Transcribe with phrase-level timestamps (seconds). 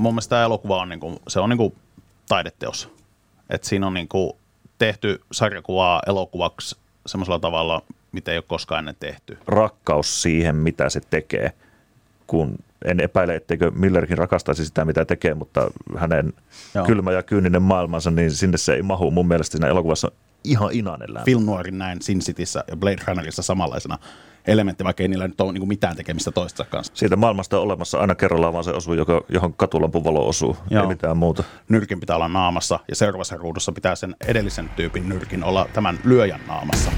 [0.00, 1.74] Mun mielestä tämä elokuva on, niinku, se on niinku
[2.28, 2.90] taideteos.
[3.50, 4.36] Et siinä on niinku
[4.78, 7.82] tehty sarjakuvaa elokuvaksi semmoisella tavalla,
[8.12, 9.38] mitä ei ole koskaan ennen tehty.
[9.46, 11.52] rakkaus siihen, mitä se tekee,
[12.26, 16.32] kun en epäile, etteikö Millerkin rakastaisi sitä, mitä tekee, mutta hänen
[16.74, 16.86] Joo.
[16.86, 19.10] kylmä ja kyyninen maailmansa, niin sinne se ei mahu.
[19.10, 20.10] Mun mielestä siinä elokuvassa
[20.44, 21.24] ihan inainen lämpö.
[21.24, 23.98] Film Noirin näin Sin Cityssä ja Blade Runnerissa samanlaisena
[24.46, 26.92] elementti, vaikka ei niillä nyt ole niinku mitään tekemistä toistensa kanssa.
[26.96, 30.82] Siitä maailmasta on olemassa aina kerrallaan vaan se osuu, joka, johon katulampun valo osuu, Joo.
[30.82, 31.44] ei mitään muuta.
[31.68, 36.40] Nyrkin pitää olla naamassa ja seuraavassa ruudussa pitää sen edellisen tyypin nyrkin olla tämän lyöjän
[36.46, 36.90] naamassa.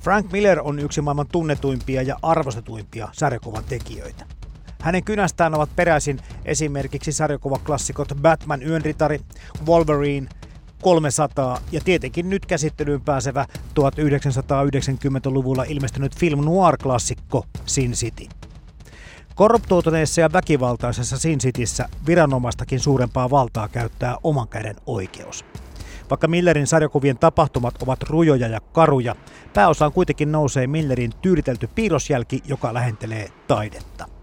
[0.00, 4.24] Frank Miller on yksi maailman tunnetuimpia ja arvostetuimpia sarjakuvan tekijöitä.
[4.82, 9.20] Hänen kynästään ovat peräisin esimerkiksi sarjakuvaklassikot Batman Yönritari,
[9.66, 10.28] Wolverine,
[10.82, 13.46] 300 ja tietenkin nyt käsittelyyn pääsevä
[13.80, 18.26] 1990-luvulla ilmestynyt film noir-klassikko Sin City.
[19.34, 25.44] Korruptoituneessa ja väkivaltaisessa Sin Cityssä viranomaistakin suurempaa valtaa käyttää oman käden oikeus.
[26.10, 29.16] Vaikka Millerin sarjakuvien tapahtumat ovat rujoja ja karuja,
[29.54, 34.21] pääosaan kuitenkin nousee Millerin tyylitelty piirrosjälki, joka lähentelee taidetta.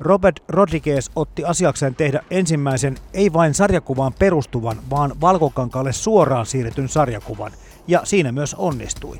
[0.00, 7.52] Robert Rodriguez otti asiakseen tehdä ensimmäisen ei vain sarjakuvaan perustuvan, vaan valkokankaalle suoraan siirretyn sarjakuvan,
[7.86, 9.18] ja siinä myös onnistui.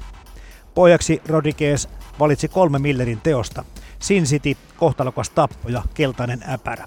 [0.75, 1.87] Pojaksi Rodriguez
[2.19, 3.65] valitsi kolme Millerin teosta,
[3.99, 6.85] Sin City, Kohtalokas tappo ja Keltainen äpärä,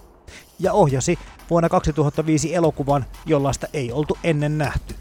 [0.60, 1.20] ja ohjasi
[1.50, 4.96] vuonna 2005 elokuvan, jollaista ei oltu ennen nähty.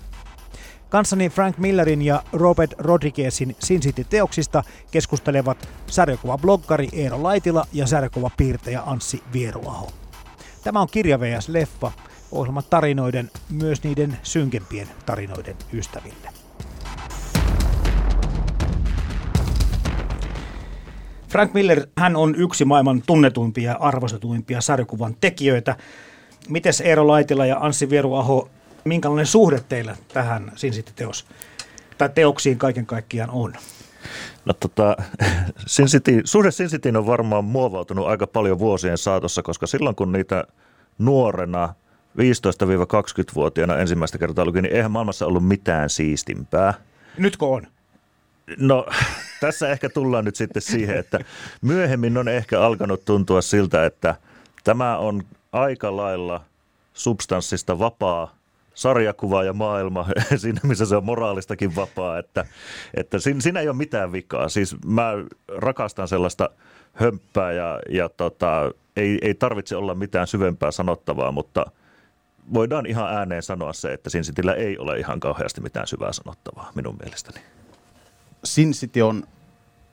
[0.91, 9.23] Kanssani Frank Millerin ja Robert Rodriguezin Sin City-teoksista keskustelevat sarjakuvabloggari Eero Laitila ja sarjakuvapiirtäjä Anssi
[9.33, 9.91] Vieruaho.
[10.65, 11.49] Tämä on Kirja vs.
[11.49, 11.93] Leffa,
[12.33, 16.29] ohjelma tarinoiden, myös niiden synkempien tarinoiden ystäville.
[21.29, 25.77] Frank Miller, hän on yksi maailman tunnetuimpia ja arvostetuimpia sarjakuvan tekijöitä.
[26.49, 28.49] Mites Eero Laitila ja Anssi Vieruaho,
[28.85, 31.27] minkälainen suhde teillä tähän Sin City-teos
[31.99, 33.53] tai teoksiin kaiken kaikkiaan on?
[34.45, 34.97] No tota,
[35.67, 40.13] Sin City, suhde Sin Cityin on varmaan muovautunut aika paljon vuosien saatossa, koska silloin kun
[40.13, 40.45] niitä
[40.99, 41.75] nuorena
[42.19, 46.75] 15-20-vuotiaana ensimmäistä kertaa luki, niin eihän maailmassa ollut mitään siistimpää.
[47.19, 47.67] Nytkö on?
[48.59, 48.87] No
[49.41, 51.19] tässä ehkä tullaan nyt sitten siihen, että
[51.63, 54.15] myöhemmin on ehkä alkanut tuntua siltä, että
[54.65, 56.45] tämä on aika lailla
[56.95, 58.40] substanssista vapaa
[58.81, 62.45] sarjakuva ja maailma siinä, missä se on moraalistakin vapaa, että,
[62.95, 64.49] että siinä, ei ole mitään vikaa.
[64.49, 65.13] Siis mä
[65.57, 66.51] rakastan sellaista
[66.93, 71.67] hömppää ja, ja tota, ei, ei tarvitse olla mitään syvempää sanottavaa, mutta
[72.55, 76.73] voidaan ihan ääneen sanoa se, että Sin Cityllä ei ole ihan kauheasti mitään syvää sanottavaa
[76.75, 77.41] minun mielestäni.
[78.45, 79.25] Sin City on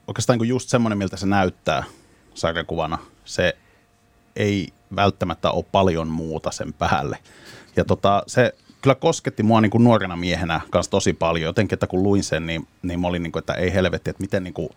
[0.07, 1.83] oikeastaan niinku just semmoinen, miltä se näyttää
[2.33, 2.97] sarjakuvana.
[3.25, 3.57] Se
[4.35, 7.17] ei välttämättä ole paljon muuta sen päälle.
[7.75, 11.45] Ja tota, se kyllä kosketti mua niin kuin nuorena miehenä kanssa tosi paljon.
[11.49, 14.21] Jotenkin, että kun luin sen, niin, niin mä olin niin kuin, että ei helvetti, että
[14.21, 14.69] miten, niin kuin,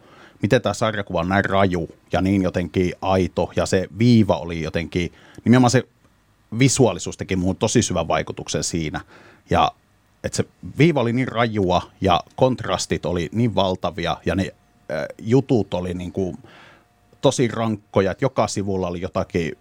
[0.42, 3.50] miten tämä sarjakuva on näin raju ja niin jotenkin aito.
[3.56, 5.12] Ja se viiva oli jotenkin,
[5.44, 5.84] nimenomaan se
[6.58, 9.00] visuaalisuus teki muuhun tosi syvän vaikutuksen siinä.
[9.50, 9.72] Ja
[10.24, 10.44] että se
[10.78, 14.42] viiva oli niin rajua ja kontrastit oli niin valtavia ja ne
[14.90, 16.38] äh, jutut oli niin kuin
[17.20, 19.52] tosi rankkoja, että joka sivulla oli jotakin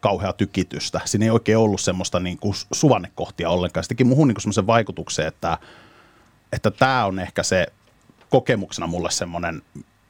[0.00, 1.00] kauhea tykitystä.
[1.04, 3.84] Siinä ei oikein ollut semmoista niin kuin suvannekohtia ollenkaan.
[3.84, 5.58] Se teki muuhun niin semmoisen vaikutuksen, että,
[6.52, 7.66] että tämä on ehkä se
[8.30, 9.62] kokemuksena mulle semmoinen,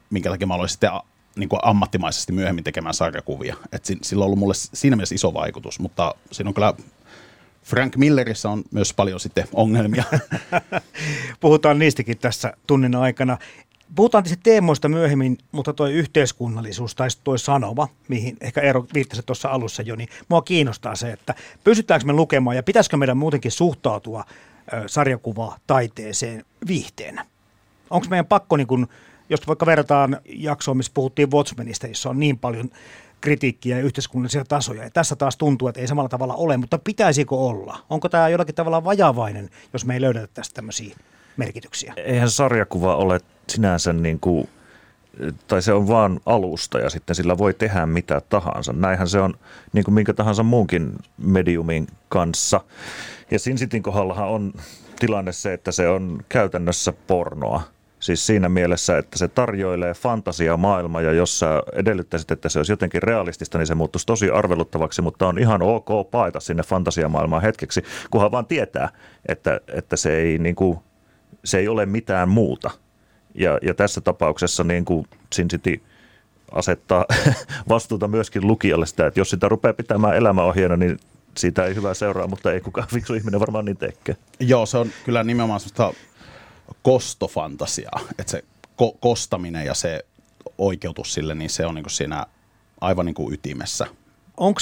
[0.09, 0.91] minkä takia mä aloin sitten
[1.35, 3.55] niin kuin ammattimaisesti myöhemmin tekemään sarjakuvia.
[3.71, 6.73] Et si- sillä on ollut mulle siinä mielessä iso vaikutus, mutta siinä on kyllä
[7.63, 10.03] Frank Millerissä on myös paljon sitten ongelmia.
[11.39, 13.37] Puhutaan niistäkin tässä tunnin aikana.
[13.95, 19.49] Puhutaan tietysti teemoista myöhemmin, mutta tuo yhteiskunnallisuus tai tuo sanoma, mihin ehkä Eero viittasi tuossa
[19.49, 24.25] alussa jo, niin mua kiinnostaa se, että pystytäänkö me lukemaan ja pitäisikö meidän muutenkin suhtautua
[24.87, 27.25] sarjakuvaa taiteeseen viihteenä?
[27.89, 28.87] Onko meidän pakko, niin kun,
[29.29, 32.69] jos vaikka verrataan jaksoa, missä puhuttiin Watchmenista, jossa on niin paljon
[33.21, 34.83] kritiikkiä ja yhteiskunnallisia tasoja.
[34.83, 37.79] Ja tässä taas tuntuu, että ei samalla tavalla ole, mutta pitäisikö olla?
[37.89, 40.95] Onko tämä jollakin tavalla vajavainen, jos me ei löydetä tästä tämmöisiä
[41.37, 41.93] merkityksiä?
[41.97, 43.19] eihän sarjakuva ole
[43.49, 44.49] sinänsä niin kuin
[45.47, 48.73] tai se on vaan alusta ja sitten sillä voi tehdä mitä tahansa.
[48.73, 49.33] Näinhän se on
[49.73, 52.61] niin kuin minkä tahansa muunkin mediumin kanssa.
[53.31, 54.53] Ja Sin Cityn kohdallahan on
[54.99, 57.61] tilanne se, että se on käytännössä pornoa.
[57.99, 63.03] Siis siinä mielessä, että se tarjoilee fantasiamaailmaa ja jos sä edellyttäisit, että se olisi jotenkin
[63.03, 68.31] realistista, niin se muuttuisi tosi arveluttavaksi, mutta on ihan ok paeta sinne fantasiamaailmaan hetkeksi, kunhan
[68.31, 68.89] vaan tietää,
[69.27, 70.79] että, että se, ei, niin kuin,
[71.45, 72.71] se ei ole mitään muuta.
[73.39, 75.81] Ja, ja tässä tapauksessa niin kuin Sin City
[76.51, 77.05] asettaa
[77.69, 80.99] vastuuta myöskin lukijalle sitä, että jos sitä rupeaa pitämään elämäohjeena, niin
[81.37, 84.15] siitä ei hyvää seuraa, mutta ei kukaan fiksu ihminen varmaan niin tekee.
[84.39, 85.93] Joo, se on kyllä nimenomaan sellaista
[86.81, 88.43] kostofantasiaa, että se
[88.81, 90.05] ko- kostaminen ja se
[90.57, 92.25] oikeutus sille, niin se on niin kuin siinä
[92.81, 93.87] aivan niin kuin ytimessä.
[94.37, 94.59] Onko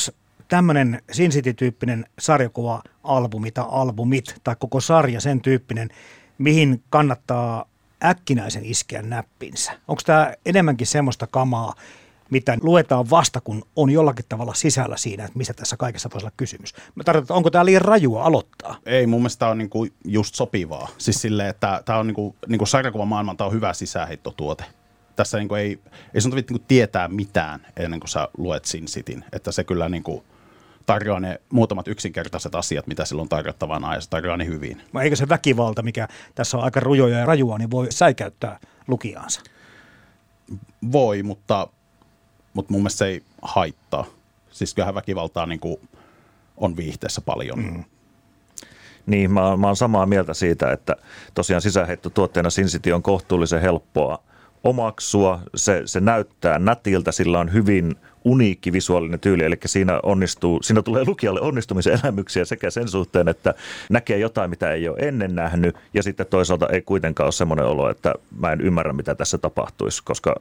[0.47, 5.89] tämmöinen Sin City-tyyppinen sarjakuva-albumi tai albumit tai koko sarja sen tyyppinen,
[6.37, 7.65] mihin kannattaa
[8.03, 9.71] äkkinäisen iskeä näppinsä?
[9.87, 11.73] Onko tämä enemmänkin semmoista kamaa,
[12.29, 16.33] mitä luetaan vasta, kun on jollakin tavalla sisällä siinä, että mistä tässä kaikessa voisi olla
[16.37, 16.73] kysymys.
[16.95, 18.77] Mä tarkoitan, onko tämä liian rajua aloittaa?
[18.85, 20.87] Ei, mun mielestä tämä on niinku just sopivaa.
[20.97, 24.63] Siis silleen, että tämä on niinku, niinku sarjakuvamaailman, tämä on hyvä sisäänheittotuote.
[25.15, 25.79] Tässä niinku ei,
[26.13, 29.25] ei sun tarvitse niinku tietää mitään ennen kuin sä luet Sin Cityn.
[29.31, 30.23] Että se kyllä niinku
[30.87, 34.81] tarjoaa ne muutamat yksinkertaiset asiat, mitä silloin tarjottavana ja se tarjoaa ne hyvin.
[34.93, 39.41] Vai eikö se väkivalta, mikä tässä on aika rujoja ja rajua, niin voi säikäyttää lukijaansa?
[40.91, 41.67] Voi, mutta
[42.53, 44.05] mutta mun mielestä se ei haittaa.
[44.51, 45.89] Siis kyllähän väkivaltaa niin kuin
[46.57, 47.59] on viihteessä paljon.
[47.59, 47.83] Mm.
[49.05, 50.95] Niin, mä, mä oon samaa mieltä siitä, että
[51.33, 54.23] tosiaan sisäheittotuotteena Sin City on kohtuullisen helppoa
[54.67, 55.39] omaksua.
[55.55, 61.03] Se, se näyttää nätiltä, sillä on hyvin uniikki visuaalinen tyyli, eli siinä, onnistuu, siinä tulee
[61.05, 63.53] lukijalle onnistumisen elämyksiä sekä sen suhteen, että
[63.89, 67.89] näkee jotain, mitä ei ole ennen nähnyt, ja sitten toisaalta ei kuitenkaan ole semmoinen olo,
[67.89, 70.35] että mä en ymmärrä, mitä tässä tapahtuisi, koska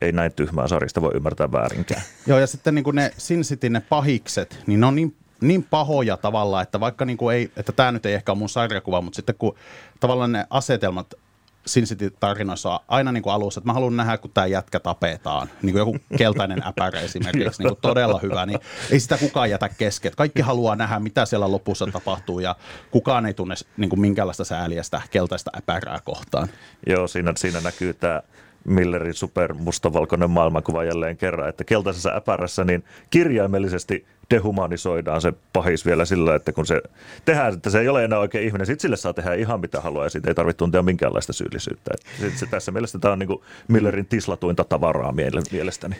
[0.00, 2.02] ei näin tyhmää sarjasta voi ymmärtää väärinkään.
[2.26, 5.62] Joo, ja sitten niin kuin ne Sin City, ne pahikset, niin ne on niin, niin
[5.62, 9.00] pahoja tavalla, että vaikka niin kuin ei, että tämä nyt ei ehkä ole mun sarjakuva,
[9.00, 9.54] mutta sitten kun
[10.00, 11.14] tavallaan ne asetelmat
[11.66, 15.48] Sin City-tarinoissa on aina niin kuin alussa, että mä haluan nähdä, kun tämä jätkä tapetaan.
[15.62, 18.58] Niin kuin joku keltainen äpärä esimerkiksi, niin kuin todella hyvä, niin
[18.90, 20.12] ei sitä kukaan jätä kesken.
[20.16, 22.56] Kaikki haluaa nähdä, mitä siellä lopussa tapahtuu ja
[22.90, 26.48] kukaan ei tunne niin kuin minkäänlaista sääliä sitä keltaista äpärää kohtaan.
[26.86, 28.22] Joo, siinä, siinä näkyy tämä
[28.64, 36.04] Millerin super mustavalkoinen maailmankuva jälleen kerran, että keltaisessa äpärässä niin kirjaimellisesti dehumanisoidaan se pahis vielä
[36.04, 36.82] sillä, että kun se
[37.24, 40.04] tehdään, että se ei ole enää oikein ihminen, sitten sille saa tehdä ihan mitä haluaa
[40.04, 41.94] ja siitä ei tarvitse tuntea minkäänlaista syyllisyyttä.
[42.22, 45.12] Että se, tässä mielessä tämä on niin kuin Millerin tislatuinta tavaraa
[45.50, 45.96] mielestäni.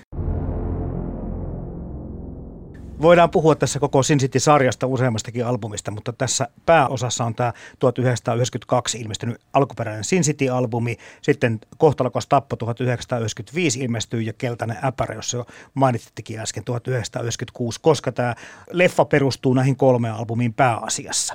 [3.02, 9.40] Voidaan puhua tässä koko Sin City-sarjasta useammastakin albumista, mutta tässä pääosassa on tämä 1992 ilmestynyt
[9.52, 16.64] alkuperäinen Sin City-albumi, sitten Kohtalokas tappo 1995 ilmestyy ja Keltainen äpärä, jos jo mainitsittekin äsken
[16.64, 18.34] 1996, koska tämä
[18.70, 21.34] leffa perustuu näihin kolmeen albumiin pääasiassa.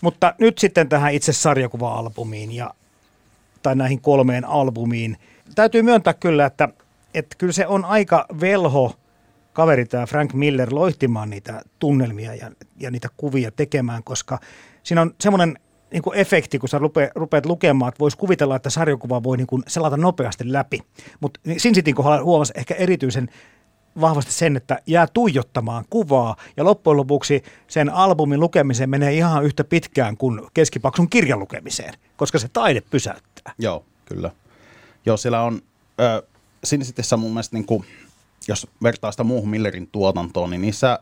[0.00, 2.74] Mutta nyt sitten tähän itse sarjakuva-albumiin ja,
[3.62, 5.16] tai näihin kolmeen albumiin.
[5.54, 6.68] Täytyy myöntää kyllä, että,
[7.14, 8.92] että kyllä se on aika velho–
[9.58, 12.50] kaveri tämä Frank Miller loihtimaan niitä tunnelmia ja,
[12.80, 14.38] ja niitä kuvia tekemään, koska
[14.82, 15.58] siinä on semmoinen
[15.92, 19.46] niin kuin efekti, kun sä rupeat, rupeat lukemaan, että voisi kuvitella, että sarjakuva voi niin
[19.46, 20.80] kuin selata nopeasti läpi.
[21.20, 23.28] Mutta Sin Cityn kohdalla huomasi ehkä erityisen
[24.00, 29.64] vahvasti sen, että jää tuijottamaan kuvaa ja loppujen lopuksi sen albumin lukemiseen menee ihan yhtä
[29.64, 33.54] pitkään kuin keskipaksun kirjan lukemiseen, koska se taide pysäyttää.
[33.58, 34.30] Joo, kyllä.
[35.06, 35.62] Joo, siellä on
[36.00, 36.22] äh,
[36.64, 37.84] Sin Cityssä mun mielestä niin kuin
[38.48, 40.98] jos vertaa sitä muuhun Millerin tuotantoon, niin niissä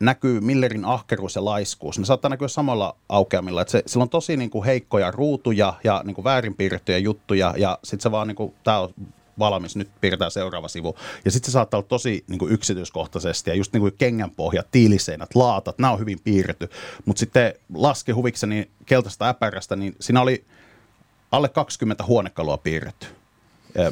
[0.00, 1.98] näkyy Millerin ahkeruus ja laiskuus.
[1.98, 3.62] Ne saattaa näkyä samalla aukeamilla.
[3.62, 7.78] Että se, sillä on tosi niin kuin heikkoja ruutuja ja niin kuin väärinpiirrettyjä juttuja ja
[7.84, 8.94] sitten se vaan, niin kuin, tämä on
[9.38, 10.96] valmis, nyt piirretään seuraava sivu.
[11.24, 15.34] Ja sitten se saattaa olla tosi niin kuin yksityiskohtaisesti ja just niin kuin kengänpohjat, tiiliseinät,
[15.34, 16.68] laatat, nämä on hyvin piirretty.
[17.04, 20.44] Mutta sitten laske huvikseni keltaista äpärästä, niin siinä oli
[21.32, 23.06] alle 20 huonekalua piirretty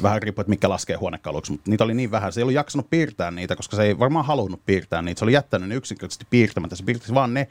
[0.03, 2.33] vähän riippuu, että mikä laskee huonekaluksi, mutta niitä oli niin vähän.
[2.33, 5.19] Se ei ollut jaksanut piirtää niitä, koska se ei varmaan halunnut piirtää niitä.
[5.19, 6.75] Se oli jättänyt ne yksinkertaisesti piirtämättä.
[6.75, 7.47] Se piirtäisi vaan ne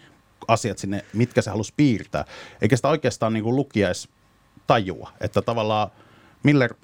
[0.49, 2.25] asiat sinne, mitkä se halusi piirtää.
[2.63, 3.45] Eikä sitä oikeastaan niin
[3.87, 4.09] edes
[4.67, 5.91] tajua, että tavallaan
[6.43, 6.75] Miller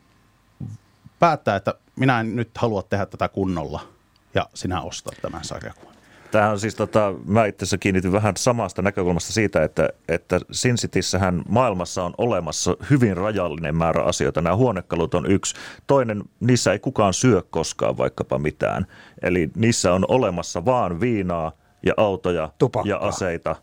[1.19, 3.89] päättää, että minä en nyt halua tehdä tätä kunnolla
[4.35, 5.94] ja sinä ostat tämän sarjakuvan.
[6.35, 10.77] Tämä on siis, tota, mä itse asiassa kiinnitin vähän samasta näkökulmasta siitä, että, että Sin
[10.77, 14.41] Cityssähän maailmassa on olemassa hyvin rajallinen määrä asioita.
[14.41, 15.55] Nämä huonekalut on yksi.
[15.87, 18.87] Toinen, niissä ei kukaan syö koskaan vaikkapa mitään.
[19.23, 21.53] Eli niissä on olemassa vaan viinaa
[21.87, 22.91] ja autoja Tupakkaa.
[22.91, 23.57] ja aseita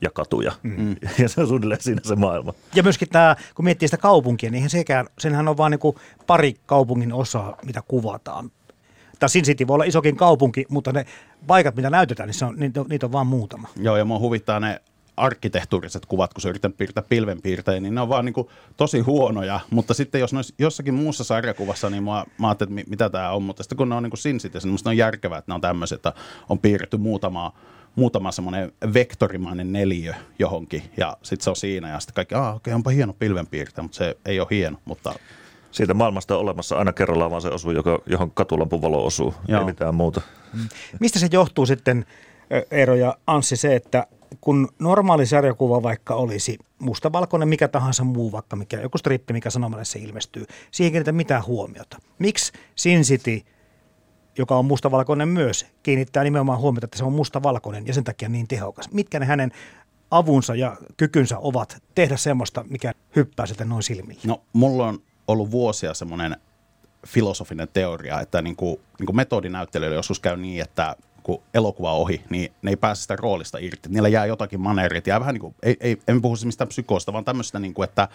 [0.00, 0.52] ja katuja.
[0.62, 0.96] Mm.
[1.22, 2.52] Ja se on suunnilleen siinä se maailma.
[2.74, 5.94] Ja myöskin tämä, kun miettii sitä kaupunkia, niin sekään, senhän on vain niin
[6.26, 8.50] pari kaupungin osaa, mitä kuvataan.
[9.18, 11.06] Tai Sin City voi olla isokin kaupunki, mutta ne
[11.46, 13.68] paikat, mitä näytetään, niin se on, niitä, niitä on vaan muutama.
[13.76, 14.80] Joo, ja mua huvittaa ne
[15.16, 19.60] arkkitehtuuriset kuvat, kun sä yrität piirtää pilvenpiirtejä, niin ne on vaan niin kuin tosi huonoja.
[19.70, 23.30] Mutta sitten jos ne olisi jossakin muussa sarjakuvassa, niin mä, mä ajattelin, että mitä tämä
[23.30, 23.42] on.
[23.42, 25.60] Mutta sitten kun ne on niin kuin Sin niin musta on järkevää, että ne on
[25.60, 26.12] tämmöiset, että
[26.48, 27.52] on piirretty muutama,
[27.94, 32.56] muutama semmoinen vektorimainen neliö johonkin, ja sitten se on siinä, ja sitten kaikki, ah okei,
[32.56, 35.14] okay, onpa hieno pilvenpiirtäjä, mutta se ei ole hieno, mutta
[35.76, 39.60] siitä maailmasta on olemassa aina kerrallaan vaan se osuu, joka, johon katulampun valo osuu, Joo.
[39.60, 40.20] ei mitään muuta.
[41.00, 42.06] Mistä se johtuu sitten,
[42.70, 44.06] Eero ja Anssi, se, että
[44.40, 49.98] kun normaali sarjakuva vaikka olisi mustavalkoinen, mikä tahansa muu, vaikka mikä, joku strippi, mikä sanomalessa
[49.98, 51.98] ilmestyy, siihen kiinnitä mitään huomiota.
[52.18, 53.40] Miksi Sin City,
[54.38, 58.48] joka on mustavalkoinen myös, kiinnittää nimenomaan huomiota, että se on mustavalkoinen ja sen takia niin
[58.48, 58.92] tehokas?
[58.92, 59.52] Mitkä ne hänen
[60.10, 64.18] avunsa ja kykynsä ovat tehdä semmoista, mikä hyppää sitten noin silmiin?
[64.24, 66.36] No, mulla on ollut vuosia semmoinen
[67.06, 72.24] filosofinen teoria, että niin kuin, niin kuin metodinäyttelijöillä joskus käy niin, että kun elokuva ohi,
[72.30, 73.88] niin ne ei pääse sitä roolista irti.
[73.88, 75.06] Niillä jää jotakin maneerit.
[75.06, 77.88] Jää vähän niin kuin, ei, ei, en puhu siis mistään psykoosta, vaan tämmöistä, niin kuin,
[77.88, 78.08] että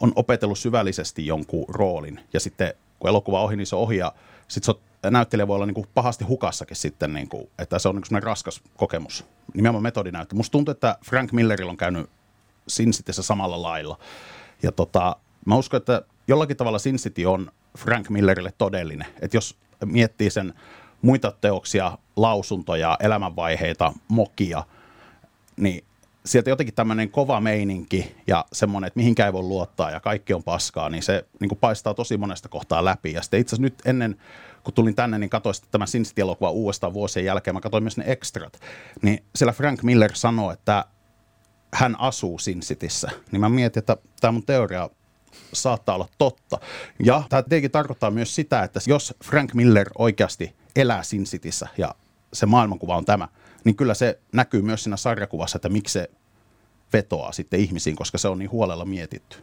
[0.00, 2.20] on opetellut syvällisesti jonkun roolin.
[2.32, 3.96] Ja sitten kun elokuva ohi, niin se on ohi.
[3.96, 4.12] Ja
[4.48, 4.74] sitten
[5.10, 8.22] näyttelijä voi olla niin kuin pahasti hukassakin sitten, niin kuin, että se on niin kuin
[8.22, 9.24] raskas kokemus.
[9.54, 10.34] Nimenomaan metodinäyttö.
[10.34, 12.10] Musta tuntuu, että Frank Millerillä on käynyt
[12.68, 13.98] Sin Cityssä samalla lailla.
[14.62, 15.16] Ja tota,
[15.46, 19.06] mä uskon, että jollakin tavalla Sin City on Frank Millerille todellinen.
[19.20, 20.54] Että jos miettii sen
[21.02, 24.64] muita teoksia, lausuntoja, elämänvaiheita, mokia,
[25.56, 25.84] niin
[26.26, 30.42] sieltä jotenkin tämmöinen kova meininki ja semmoinen, että mihinkään ei voi luottaa ja kaikki on
[30.42, 33.12] paskaa, niin se niin kuin paistaa tosi monesta kohtaa läpi.
[33.12, 34.16] Ja sitten itse asiassa nyt ennen,
[34.64, 37.54] kun tulin tänne, niin katsoin sitten tämän Sin City-elokuva uudestaan vuosien jälkeen.
[37.54, 38.60] Mä katsoin myös ne extrat.
[39.02, 40.84] Niin siellä Frank Miller sanoi, että
[41.74, 43.10] hän asuu Sin Cityssä.
[43.32, 44.90] Niin mä mietin, että tämä mun teoria
[45.52, 46.58] saattaa olla totta.
[47.04, 51.94] Ja tämä tietenkin tarkoittaa myös sitä, että jos Frank Miller oikeasti elää Sin Cityssä ja
[52.32, 53.28] se maailmankuva on tämä,
[53.64, 56.10] niin kyllä se näkyy myös siinä sarjakuvassa, että miksi se
[56.92, 59.38] vetoaa sitten ihmisiin, koska se on niin huolella mietitty.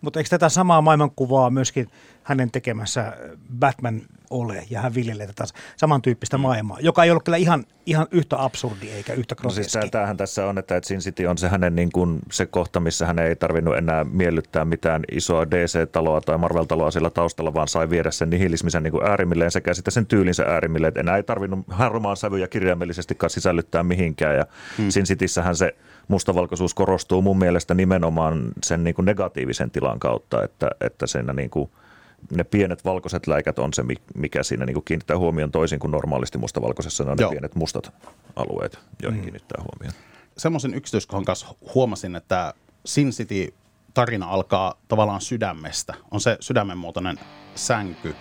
[0.00, 1.90] Mutta eikö tätä samaa maailmankuvaa myöskin
[2.22, 3.16] hänen tekemässä
[3.58, 4.02] Batman
[4.32, 5.44] ole, ja hän viljelee tätä
[5.76, 9.78] samantyyppistä maailmaa, joka ei ole kyllä ihan, ihan yhtä absurdi eikä yhtä groteski.
[9.78, 12.80] No siis tämähän tässä on, että Sin City on se hänen niin kuin se kohta,
[12.80, 17.90] missä hän ei tarvinnut enää miellyttää mitään isoa DC-taloa tai Marvel-taloa siellä taustalla, vaan sai
[17.90, 21.60] viedä sen nihilismisen niin kuin äärimmilleen sekä sitten sen tyylinsä äärimmilleen, että enää ei tarvinnut
[21.68, 24.46] harmaan sävyjä kirjaimellisesti sisällyttää mihinkään, ja
[24.78, 24.90] hmm.
[24.90, 25.76] Sin Cityssähän se
[26.08, 31.50] mustavalkoisuus korostuu mun mielestä nimenomaan sen niin kuin negatiivisen tilan kautta, että, että siinä niin
[31.50, 31.70] kuin–
[32.30, 33.82] ne pienet valkoiset läikät on se,
[34.14, 37.04] mikä siinä niin kuin kiinnittää huomioon toisin kuin normaalisti mustavalkoisessa.
[37.04, 37.30] Ne on Joo.
[37.30, 37.92] ne pienet mustat
[38.36, 39.22] alueet, joihin mm.
[39.22, 39.94] kiinnittää huomioon.
[40.36, 42.54] Semmoisen yksityiskohan kanssa huomasin, että
[42.86, 43.54] Sin City
[43.94, 45.94] tarina alkaa tavallaan sydämestä.
[46.10, 47.20] On se sydämenmuotoinen
[47.54, 48.14] sänky.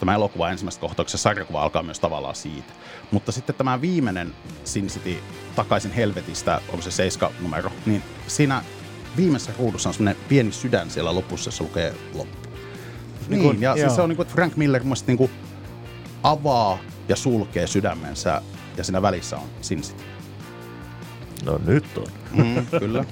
[0.00, 2.72] Tämä elokuva ensimmäisessä kohtauksessa, sarjakuva alkaa myös tavallaan siitä.
[3.10, 5.16] Mutta sitten tämä viimeinen Sin City
[5.56, 8.62] takaisin helvetistä, on se seiska numero, niin siinä
[9.16, 12.37] viimeisessä ruudussa on semmoinen pieni sydän siellä lopussa, jossa lukee loppu.
[13.28, 15.30] Niin, niin ja siis se on niin kuin, että Frank Miller mun niin kuin
[16.22, 18.42] avaa ja sulkee sydämensä
[18.76, 20.02] ja siinä välissä on Sin City.
[21.44, 22.06] No nyt on.
[22.32, 23.04] Mm, kyllä.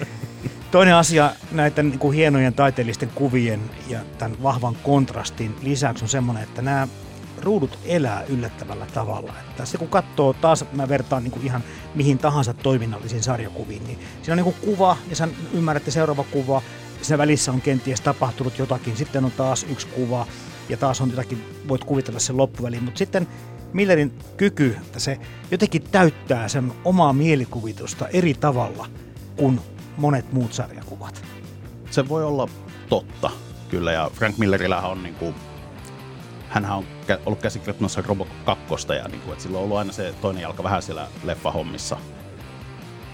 [0.70, 6.42] Toinen asia näiden niin kuin hienojen taiteellisten kuvien ja tämän vahvan kontrastin lisäksi on semmoinen,
[6.42, 6.88] että nämä
[7.42, 9.32] ruudut elää yllättävällä tavalla.
[9.48, 13.98] Että se kun katsoo taas, mä vertaan niin kuin ihan mihin tahansa toiminnallisiin sarjakuviin, niin
[14.22, 16.62] siinä on niin kuin kuva ja sä ymmärrätte seuraava kuva
[17.02, 20.26] siinä välissä on kenties tapahtunut jotakin, sitten on taas yksi kuva
[20.68, 23.28] ja taas on jotakin, voit kuvitella sen loppuväliin, mutta sitten
[23.72, 25.18] Millerin kyky, että se
[25.50, 28.86] jotenkin täyttää sen omaa mielikuvitusta eri tavalla
[29.36, 29.60] kuin
[29.96, 31.24] monet muut sarjakuvat.
[31.90, 32.48] Se voi olla
[32.88, 33.30] totta,
[33.68, 35.34] kyllä, ja Frank Millerillähän on niin kuin,
[36.48, 36.84] hänhän on
[37.26, 40.62] ollut käsikirjoittamassa Robocop 2, ja niin kuin, että sillä on ollut aina se toinen jalka
[40.62, 41.96] vähän siellä leffahommissa.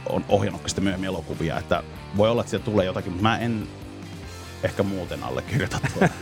[0.08, 1.82] On ohjannut sitten myöhemmin elokuvia, että
[2.16, 3.68] voi olla, että siellä tulee jotakin, mutta mä en
[4.62, 5.78] ehkä muuten allekirjoita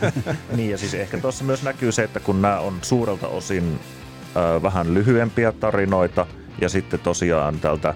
[0.55, 3.79] niin ja siis ehkä tuossa myös näkyy se, että kun nämä on suurelta osin
[4.35, 6.27] ö, vähän lyhyempiä tarinoita
[6.61, 7.93] ja sitten tosiaan tältä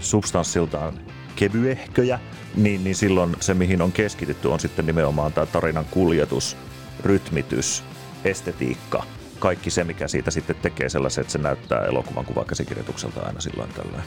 [0.00, 1.00] substanssiltaan
[1.36, 2.18] kevyehköjä,
[2.56, 6.56] niin, niin silloin se, mihin on keskitytty, on sitten nimenomaan tämä tarinan kuljetus,
[7.04, 7.84] rytmitys,
[8.24, 9.02] estetiikka,
[9.38, 14.02] kaikki se, mikä siitä sitten tekee sellaisen, että se näyttää elokuvan kuvakäsikirjoitukselta aina silloin tällöin.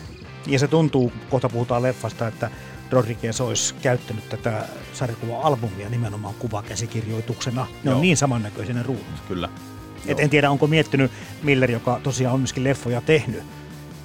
[0.47, 2.49] Ja se tuntuu, kohta puhutaan leffasta, että
[2.91, 7.61] Rodriguez olisi käyttänyt tätä sarjakuva-albumia nimenomaan kuvakäsikirjoituksena.
[7.61, 7.95] Ne Joo.
[7.95, 9.05] on niin samannäköisiä ne ruudut.
[9.27, 9.49] Kyllä.
[10.07, 11.11] Et en tiedä, onko miettinyt
[11.43, 13.43] Miller, joka tosiaan on myöskin leffoja tehnyt,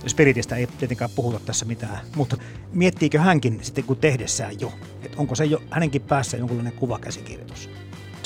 [0.06, 2.36] Spiritistä ei tietenkään puhuta tässä mitään, mutta
[2.72, 7.70] miettiikö hänkin sitten kun tehdessään jo, että onko se jo hänenkin päässä jonkunlainen kuvakäsikirjoitus?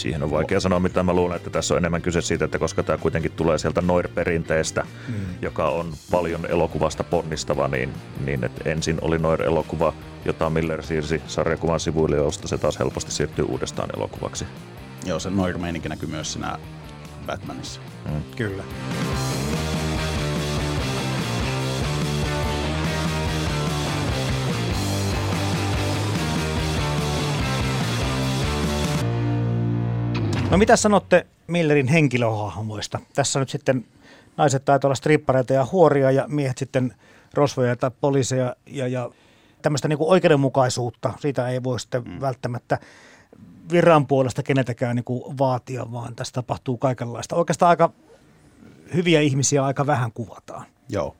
[0.00, 2.83] Siihen on vaikea sanoa mitä Mä luulen, että tässä on enemmän kyse siitä, että koska
[2.83, 5.14] tämä kuitenkin tulee sieltä Noir-perinteestä, mm.
[5.42, 7.92] joka on paljon elokuvasta ponnistava, niin,
[8.25, 9.92] niin että ensin oli Noir-elokuva,
[10.25, 14.47] jota Miller siirsi sarjakuvan sivuille, josta se taas helposti siirtyy uudestaan elokuvaksi.
[15.07, 16.59] Joo, se Noir-meininki näkyy myös siinä
[17.26, 17.80] Batmanissa.
[18.04, 18.23] Mm.
[18.37, 18.62] Kyllä.
[30.50, 32.99] No mitä sanotte Millerin henkilöhahmoista?
[33.14, 33.87] Tässä nyt sitten
[34.37, 36.95] naiset taitaa olla strippareita ja huoria ja miehet sitten
[37.35, 39.11] rosvoja tai poliiseja ja, ja
[39.62, 41.12] tämmöistä niin oikeudenmukaisuutta.
[41.21, 42.21] Siitä ei voi sitten mm.
[42.21, 42.78] välttämättä
[43.73, 47.37] viran puolesta kenetäkään niin vaatia, vaan tässä tapahtuu kaikenlaista.
[47.37, 47.92] Oikeastaan aika
[48.95, 50.66] hyviä ihmisiä aika vähän kuvataan.
[50.88, 51.16] Joo,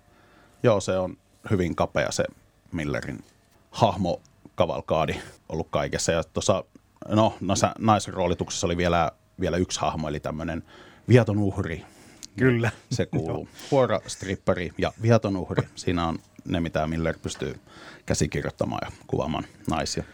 [0.63, 1.17] Joo se on
[1.51, 2.25] hyvin kapea se
[2.73, 3.25] Millerin
[3.71, 4.21] hahmo
[4.55, 5.15] kavalkaadi
[5.49, 6.13] ollut kaikessa.
[6.13, 6.65] Ja tuossa
[7.09, 10.63] no, no naisroolituksessa oli vielä, vielä yksi hahmo, eli tämmöinen
[11.09, 11.85] viaton uhri.
[12.39, 12.71] Kyllä.
[12.91, 13.49] Se kuuluu.
[13.71, 15.69] Huora strippari ja viaton uhri.
[15.75, 17.61] Siinä on ne, mitä Miller pystyy
[18.07, 20.05] käsikirjoittamaan ja kuvaamaan naisia.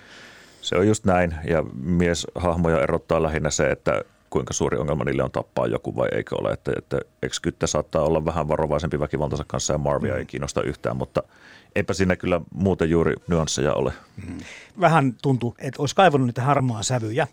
[0.60, 4.02] Se on just näin, ja mieshahmoja erottaa lähinnä se, että
[4.36, 6.50] kuinka suuri ongelma niille on tappaa joku vai eikö ole.
[6.50, 10.18] Että, että ekskyttä saattaa olla vähän varovaisempi väkivaltansa kanssa ja Marvia mm.
[10.18, 11.22] ei kiinnosta yhtään, mutta
[11.74, 13.92] eipä siinä kyllä muuten juuri nyansseja ole.
[14.26, 14.38] Mm.
[14.80, 17.26] Vähän tuntuu, että olisi kaivannut niitä harmaa sävyjä.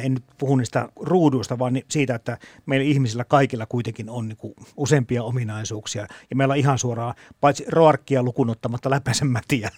[0.00, 5.22] En nyt puhu niistä ruuduista, vaan siitä, että meillä ihmisillä kaikilla kuitenkin on niin useampia
[5.22, 6.06] ominaisuuksia.
[6.30, 9.70] Ja meillä on ihan suoraan, paitsi roarkkia lukunottamatta läpäisemätiä,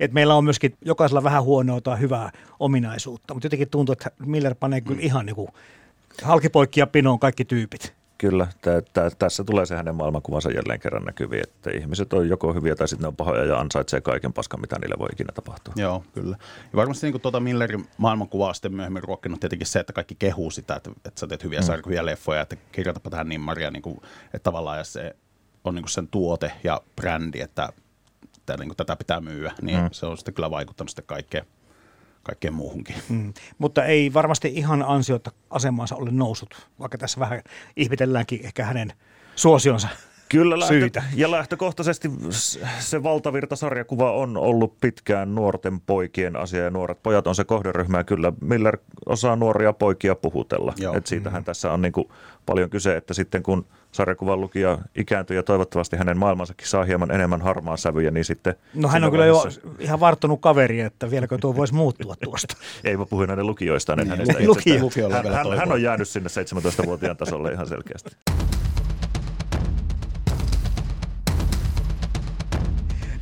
[0.00, 3.34] että meillä on myöskin jokaisella vähän huonoa tai hyvää ominaisuutta.
[3.34, 5.06] Mutta jotenkin tuntuu, että Miller panee kyllä mm.
[5.06, 5.48] ihan niin kuin
[6.22, 7.94] halkipoikkia pinoon kaikki tyypit.
[8.18, 12.52] Kyllä, t- t- tässä tulee se hänen maailmankuvansa jälleen kerran näkyviin, että ihmiset on joko
[12.52, 15.74] hyviä tai sitten ne on pahoja ja ansaitsee kaiken paskan, mitä niille voi ikinä tapahtua.
[15.76, 16.36] Joo, kyllä.
[16.62, 20.76] Ja varmasti niin tuota Millerin maailmankuvaa sitten myöhemmin ruokkinut tietenkin se, että kaikki kehuu sitä,
[20.76, 21.82] että, että sä teet hyviä mm.
[21.86, 25.16] hyviä leffoja, että kirjoitapa tähän niin Maria, niin kuin, että tavallaan ja se
[25.64, 27.68] on niin kuin sen tuote ja brändi, että,
[28.38, 29.88] että niin kuin tätä pitää myyä, niin mm.
[29.92, 31.46] se on sitten kyllä vaikuttanut sitten kaikkeen
[32.26, 32.96] kaikkeen muuhunkin.
[33.08, 33.32] Mm.
[33.58, 37.42] Mutta ei varmasti ihan ansiota asemansa ole noussut, vaikka tässä vähän
[37.76, 38.92] ihmetelläänkin ehkä hänen
[39.36, 39.88] suosionsa
[40.28, 41.02] Kyllä, lähtö, syitä.
[41.14, 42.10] ja lähtökohtaisesti
[42.78, 48.04] se valtavirta-sarjakuva on ollut pitkään nuorten poikien asia, ja nuoret pojat on se kohderyhmä, ja
[48.04, 50.74] kyllä Miller osaa nuoria poikia puhutella.
[50.96, 51.44] Et siitähän mm-hmm.
[51.44, 52.08] tässä on niin kuin
[52.46, 57.42] paljon kyse, että sitten kun sarjakuvan lukija ikääntyy ja toivottavasti hänen maailmansakin saa hieman enemmän
[57.42, 58.54] harmaa sävyjä, niin sitten...
[58.74, 59.44] No hän on kyllä jo
[59.78, 62.56] ihan varttunut kaveri, että vieläkö tuo voisi muuttua tuosta.
[62.84, 65.12] Ei mä puhuin hänen lukijoistaan, en niin, hänestä itse.
[65.12, 66.28] Hän, hän, hän on jäänyt sinne
[66.82, 68.16] 17-vuotiaan tasolle ihan selkeästi.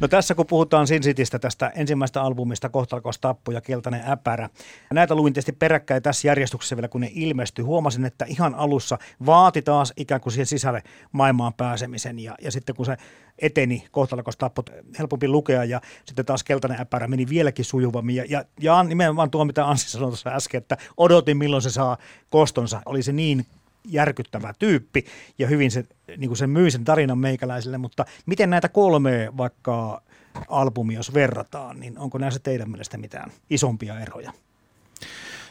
[0.05, 4.49] No tässä kun puhutaan Sin Citystä, tästä ensimmäistä albumista, Kohtalkos tappu ja Keltainen äpärä.
[4.93, 7.65] Näitä luin tietysti peräkkäin tässä järjestyksessä vielä, kun ne ilmestyi.
[7.65, 12.19] Huomasin, että ihan alussa vaati taas ikään kuin siihen sisälle maailmaan pääsemisen.
[12.19, 12.97] Ja, ja sitten kun se
[13.39, 14.63] eteni, Kohtalkos tappu
[14.99, 18.17] helpompi lukea ja sitten taas Keltainen äpärä meni vieläkin sujuvammin.
[18.17, 21.99] Ja, ja, ja nimenomaan tuo, mitä Anssi sanoi tuossa äsken, että odotin milloin se saa
[22.31, 22.83] kostonsa.
[22.87, 23.47] Oli se niin
[23.89, 25.05] järkyttävä tyyppi
[25.39, 25.85] ja hyvin se,
[26.17, 30.03] niin kuin se myi sen tarinan meikäläisille, mutta miten näitä kolme vaikka
[30.49, 34.33] albumia, jos verrataan, niin onko näissä teidän mielestä mitään isompia eroja?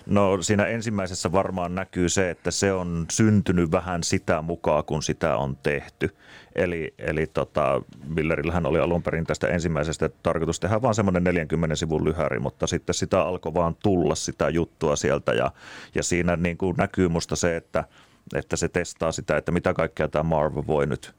[0.05, 5.37] No siinä ensimmäisessä varmaan näkyy se, että se on syntynyt vähän sitä mukaan, kun sitä
[5.37, 6.15] on tehty.
[6.55, 12.05] Eli, eli tota, Millerillähän oli alun perin tästä ensimmäisestä tarkoitus tehdä vain semmoinen 40 sivun
[12.05, 15.51] lyhäri, mutta sitten sitä alkoi vaan tulla sitä juttua sieltä ja,
[15.95, 17.83] ja siinä niin kuin näkyy musta se, että–
[18.35, 21.15] että se testaa sitä, että mitä kaikkea tämä Marv voi nyt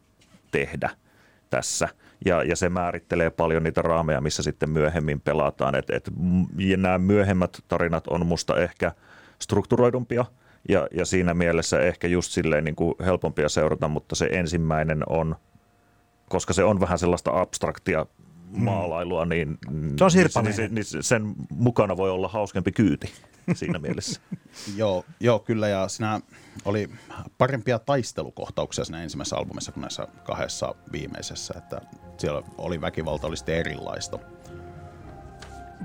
[0.51, 0.91] tehdä
[1.51, 1.89] tässä.
[2.25, 5.75] Ja, ja se määrittelee paljon niitä raameja, missä sitten myöhemmin pelataan.
[5.75, 6.11] Et, et,
[6.59, 8.93] ja nämä myöhemmät tarinat on musta ehkä
[9.39, 10.25] strukturoidumpia
[10.69, 15.37] ja, ja siinä mielessä ehkä just silleen niin kuin helpompia seurata, mutta se ensimmäinen on,
[16.29, 18.07] koska se on vähän sellaista abstraktia.
[18.55, 19.59] Maalailua, niin,
[19.99, 20.11] se on
[20.45, 23.13] niin, niin, niin sen mukana voi olla hauskempi kyyti
[23.55, 24.21] siinä mielessä.
[24.77, 26.21] joo, joo, kyllä ja siinä
[26.65, 26.91] oli
[27.39, 31.81] parempia taistelukohtauksia siinä ensimmäisessä albumissa kuin näissä kahdessa viimeisessä, että
[32.19, 34.19] siellä oli väkivalta oli sitten erilaista.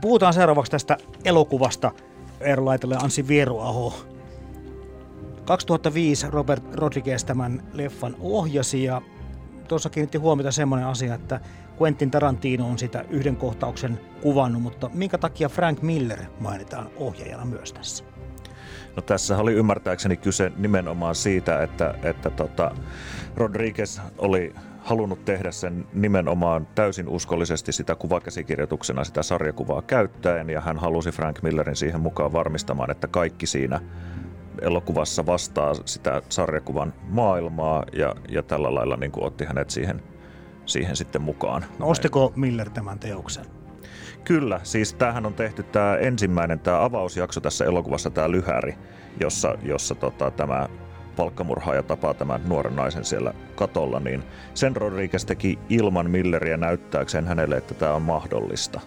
[0.01, 1.91] Puhutaan seuraavaksi tästä elokuvasta
[2.39, 4.05] Eero Laitelle Anssi Vieruaho.
[5.45, 9.01] 2005 Robert Rodriguez tämän leffan ohjasi ja
[9.69, 11.39] tuossa kiinnitti huomiota semmoinen asia, että
[11.81, 17.73] Quentin Tarantino on sitä yhden kohtauksen kuvannut, mutta minkä takia Frank Miller mainitaan ohjaajana myös
[17.73, 18.03] tässä?
[18.95, 22.71] No tässä oli ymmärtääkseni kyse nimenomaan siitä, että, että tota,
[23.35, 30.77] Rodriguez oli halunnut tehdä sen nimenomaan täysin uskollisesti sitä kuvakäsikirjoituksena sitä sarjakuvaa käyttäen ja hän
[30.77, 33.81] halusi Frank Millerin siihen mukaan varmistamaan, että kaikki siinä
[34.61, 40.01] elokuvassa vastaa sitä sarjakuvan maailmaa ja, ja tällä lailla niin kuin otti hänet siihen,
[40.65, 41.65] siihen sitten mukaan.
[41.79, 43.45] No, ostiko Miller tämän teoksen?
[44.23, 48.75] Kyllä, siis tämähän on tehty tämä ensimmäinen, tämä avausjakso tässä elokuvassa, tämä lyhäri,
[49.19, 50.69] jossa, jossa tota, tämä
[51.15, 57.57] palkkamurhaaja tapaa tämän nuoren naisen siellä katolla, niin sen Rodriguez teki ilman Milleriä näyttääkseen hänelle,
[57.57, 58.79] että tämä on mahdollista.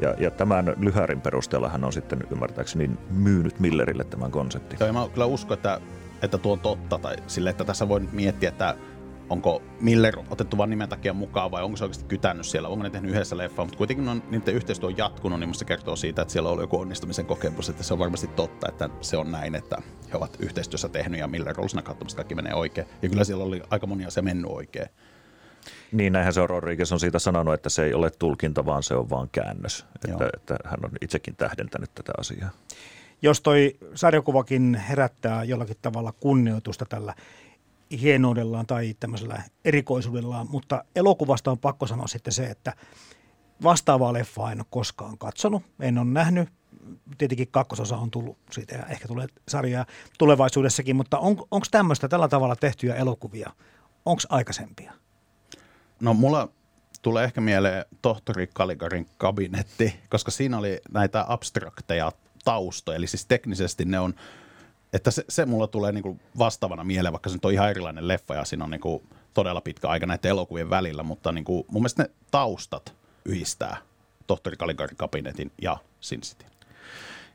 [0.00, 4.78] Ja, ja tämän lyhärin perusteella hän on sitten ymmärtääkseni myynyt Millerille tämän konseptin.
[4.80, 5.80] Joo, mä kyllä uskon, että,
[6.22, 8.76] että tuo on totta, tai sille, että tässä voi miettiä, että
[9.30, 12.90] onko Miller otettu vain nimen takia mukaan vai onko se oikeasti kytännyt siellä, onko ne
[12.90, 16.32] tehnyt yhdessä leffaa, mutta kuitenkin on, niiden yhteistyö on jatkunut, niin se kertoo siitä, että
[16.32, 19.54] siellä on ollut joku onnistumisen kokemus, että se on varmasti totta, että se on näin,
[19.54, 19.76] että
[20.12, 21.82] he ovat yhteistyössä tehnyt ja Miller on siinä
[22.16, 22.86] kaikki menee oikein.
[23.02, 24.88] Ja kyllä siellä oli aika monia se mennyt oikein.
[25.92, 28.94] Niin, näinhän se on Rodriguez on siitä sanonut, että se ei ole tulkinta, vaan se
[28.94, 29.86] on vaan käännös.
[30.08, 32.50] Että, että hän on itsekin tähdentänyt tätä asiaa.
[33.22, 37.14] Jos toi sarjakuvakin herättää jollakin tavalla kunnioitusta tällä
[38.00, 42.72] hienoudellaan tai tämmöisellä erikoisuudellaan, mutta elokuvasta on pakko sanoa sitten se, että
[43.62, 46.48] vastaavaa leffaa en ole koskaan katsonut, en ole nähnyt.
[47.18, 49.86] Tietenkin kakkososa on tullut siitä ja ehkä tulee sarjaa
[50.18, 53.50] tulevaisuudessakin, mutta on, onko tämmöistä tällä tavalla tehtyjä elokuvia,
[54.04, 54.92] onko aikaisempia?
[56.00, 56.48] No mulla
[57.02, 62.12] tulee ehkä mieleen tohtori Kaligarin kabinetti, koska siinä oli näitä abstrakteja
[62.44, 64.14] taustoja, eli siis teknisesti ne on
[64.92, 68.44] että se, se mulla tulee niinku vastaavana mieleen, vaikka se on ihan erilainen leffa ja
[68.44, 69.02] siinä on niinku
[69.34, 73.76] todella pitkä aika näiden elokuvien välillä, mutta niinku, mun mielestä ne taustat yhdistää
[74.26, 76.44] tohtori Kaligarin kabinetin ja Sin City.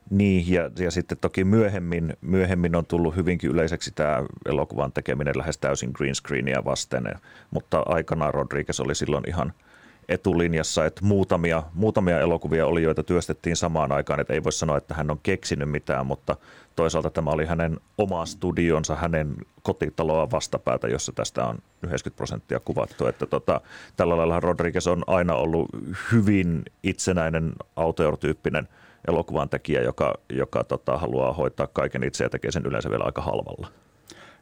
[0.09, 5.57] Niin, ja, ja sitten toki myöhemmin, myöhemmin on tullut hyvinkin yleiseksi tämä elokuvan tekeminen lähes
[5.57, 7.03] täysin green screenia vasten,
[7.51, 9.53] mutta aikanaan Rodriguez oli silloin ihan–
[10.09, 14.93] etulinjassa, että muutamia, muutamia elokuvia oli, joita työstettiin samaan aikaan, että ei voi sanoa, että
[14.93, 16.35] hän on keksinyt mitään, mutta
[16.75, 23.07] toisaalta tämä oli hänen oma studionsa, hänen kotitaloa vastapäätä, jossa tästä on 90 prosenttia kuvattu,
[23.07, 23.61] että tota,
[23.95, 25.69] tällä lailla Rodriguez on aina ollut
[26.11, 28.67] hyvin itsenäinen auteortyyppinen
[29.07, 33.21] elokuvan tekijä, joka, joka tota, haluaa hoitaa kaiken itse ja tekee sen yleensä vielä aika
[33.21, 33.67] halvalla.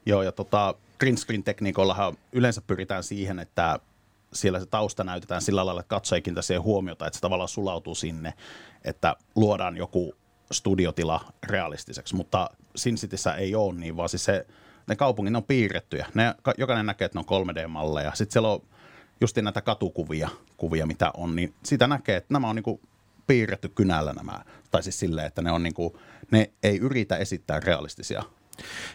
[0.06, 3.80] Joo, ja tota, green screen tekniikollahan yleensä pyritään siihen, että
[4.34, 8.34] siellä se tausta näytetään sillä lailla, että katsoja siihen huomiota, että se tavallaan sulautuu sinne,
[8.84, 10.16] että luodaan joku
[10.52, 14.46] studiotila realistiseksi, mutta Sin Cityssä ei ole niin, vaan siis se,
[14.88, 16.06] ne kaupungit on piirrettyjä.
[16.14, 18.12] Ne, jokainen näkee, että ne on 3D-malleja.
[18.16, 18.62] Sitten siellä on
[19.22, 22.80] just näitä katukuvia, kuvia, mitä on, niin sitä näkee, että nämä on niinku
[23.28, 24.40] piirretty kynällä nämä.
[24.72, 26.00] Tai siis silleen, että ne, on niinku,
[26.32, 28.24] ne ei yritä esittää realistisia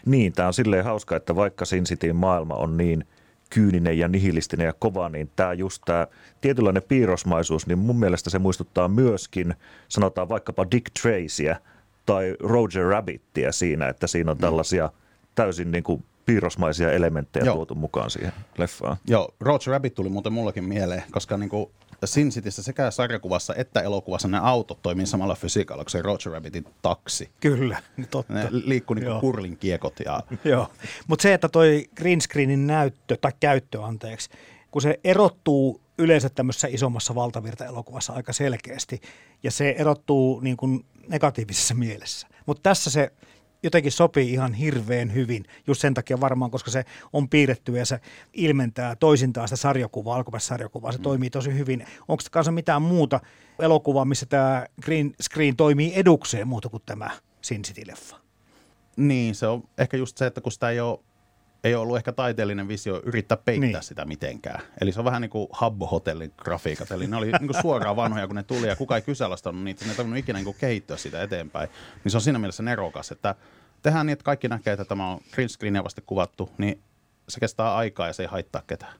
[0.05, 3.05] niin, tämä on silleen hauska, että vaikka Sin Cityn maailma on niin–
[3.49, 6.07] kyyninen ja nihilistinen ja kova, niin tämä just tämä
[6.41, 9.55] tietynlainen piirrosmaisuus, niin mun mielestä se muistuttaa myöskin,
[9.87, 11.57] sanotaan vaikkapa Dick Tracyä
[12.05, 14.41] tai Roger Rabbittia siinä, että siinä on mm.
[14.41, 14.89] tällaisia
[15.35, 17.55] täysin niin kuin piirrosmaisia elementtejä Joo.
[17.55, 18.97] tuotu mukaan siihen leffaan.
[19.07, 21.69] Joo, Roger Rabbit tuli muuten mullakin mieleen, koska niin kuin
[22.07, 26.65] Sin Cityssä sekä sarjakuvassa että elokuvassa ne autot toimii samalla fysiikalla kuin se Roger Rabbitin
[26.81, 27.29] taksi.
[27.39, 27.81] Kyllä,
[28.11, 28.33] totta.
[28.33, 29.99] Ne liikkuu niin kurlin kiekot.
[30.05, 30.23] Ja...
[30.43, 30.67] Joo,
[31.07, 34.29] mutta se, että toi green screenin näyttö tai käyttö, anteeksi,
[34.71, 39.01] kun se erottuu yleensä tämmöisessä isommassa valtavirta-elokuvassa aika selkeästi,
[39.43, 42.27] ja se erottuu niin kuin negatiivisessa mielessä.
[42.45, 43.11] Mutta tässä se
[43.63, 47.99] jotenkin sopii ihan hirveän hyvin, just sen takia varmaan, koska se on piirretty ja se
[48.33, 51.03] ilmentää toisintaan sitä sarjakuvaa, alkuperäissarjakuvaa, se mm.
[51.03, 51.85] toimii tosi hyvin.
[52.07, 53.19] Onko kanssa mitään muuta
[53.59, 57.09] elokuvaa, missä tämä green screen toimii edukseen muuta kuin tämä
[57.41, 58.15] Sin City-leffa?
[58.97, 60.99] Niin, se on ehkä just se, että kun sitä ei ole
[61.63, 63.83] ei ollut ehkä taiteellinen visio yrittää peittää niin.
[63.83, 64.61] sitä mitenkään.
[64.81, 66.91] Eli se on vähän niin kuin Habbo-hotellin grafiikat.
[66.91, 69.85] Eli ne oli niin kuin suoraan vanhoja, kun ne tuli ja kuka ei kyseenalaistanut niitä.
[69.85, 71.69] Ne ei tarvinnut ikinä niin kehittyä sitä eteenpäin.
[72.03, 73.35] Niin se on siinä mielessä nerokas, että
[73.81, 76.81] tehdään niin, että kaikki näkee, että tämä on green screen vasta kuvattu, niin
[77.29, 78.93] se kestää aikaa ja se ei haittaa ketään.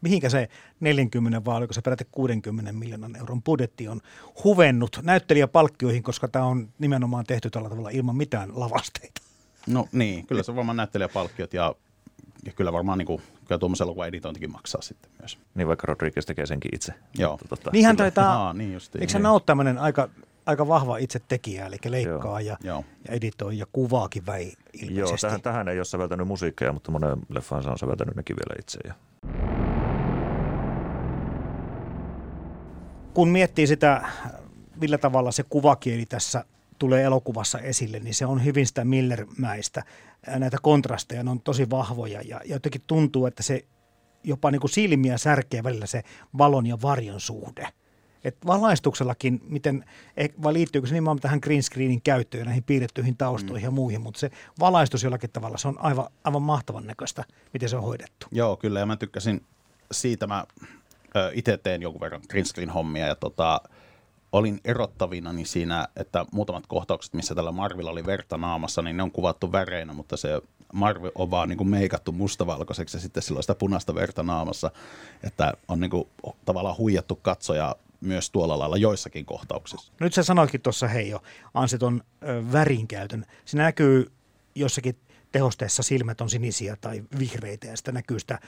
[0.00, 0.48] Mihinkä se
[0.80, 4.00] 40 vai oliko se peräti 60 miljoonan euron budjetti on
[4.44, 9.31] huvennut näyttelijäpalkkioihin, koska tämä on nimenomaan tehty tällä tavalla ilman mitään lavasteita?
[9.66, 11.74] No niin, kyllä se on varmaan näyttelijäpalkkiot ja,
[12.46, 15.38] ja kyllä varmaan niin kuin, kyllä tuommoisen elokuvan editointikin maksaa sitten myös.
[15.54, 16.94] Niin vaikka Rodriguez tekee senkin itse.
[17.18, 17.38] Joo.
[17.48, 20.08] Tota, niin hän taitaa, Aa, niin just, eikö hän ole tämmöinen aika,
[20.46, 22.52] aika vahva itse tekijä, eli leikkaa Joo.
[22.52, 22.84] ja, Joo.
[23.08, 24.98] ja editoi ja kuvaakin väi ilmeisesti.
[24.98, 28.78] Joo, tähän, tähän ei ole säveltänyt musiikkeja, mutta monen leffaan on säveltänyt nekin vielä itse.
[28.84, 28.94] Ja...
[33.14, 34.08] Kun miettii sitä,
[34.80, 36.44] millä tavalla se kuvakieli tässä
[36.82, 39.82] tulee elokuvassa esille, niin se on hyvin sitä Millermäistä.
[40.26, 43.64] Näitä kontrasteja ne on tosi vahvoja ja, ja jotenkin tuntuu, että se
[44.24, 46.02] jopa niin kuin silmiä särkeä välillä se
[46.38, 47.68] valon ja varjon suhde.
[48.24, 49.84] Et valaistuksellakin, miten,
[50.16, 53.66] eh, vai liittyykö se nimenomaan tähän green screenin käyttöön ja näihin piirrettyihin taustoihin mm.
[53.66, 57.76] ja muihin, mutta se valaistus jollakin tavalla, se on aivan, aivan mahtavan näköistä, miten se
[57.76, 58.26] on hoidettu.
[58.30, 59.42] Joo, kyllä, ja mä tykkäsin
[59.92, 60.44] siitä, mä
[61.32, 63.60] itse teen jonkun verran green screen hommia, ja tota,
[64.32, 69.02] olin erottavina niin siinä, että muutamat kohtaukset, missä tällä Marvilla oli verta naamassa, niin ne
[69.02, 70.40] on kuvattu väreinä, mutta se
[70.72, 74.70] Marvi on vaan niin kuin meikattu mustavalkoiseksi ja sitten silloin sitä punaista verta naamassa,
[75.22, 76.08] että on niin kuin
[76.44, 79.92] tavallaan huijattu katsoja myös tuolla lailla joissakin kohtauksissa.
[80.00, 81.22] Nyt sä sanoitkin tuossa hei jo
[81.54, 82.02] ansiton
[82.52, 83.26] värinkäytön.
[83.44, 84.12] Se näkyy
[84.54, 84.96] jossakin
[85.32, 88.38] tehosteessa silmät on sinisiä tai vihreitä ja sitä näkyy sitä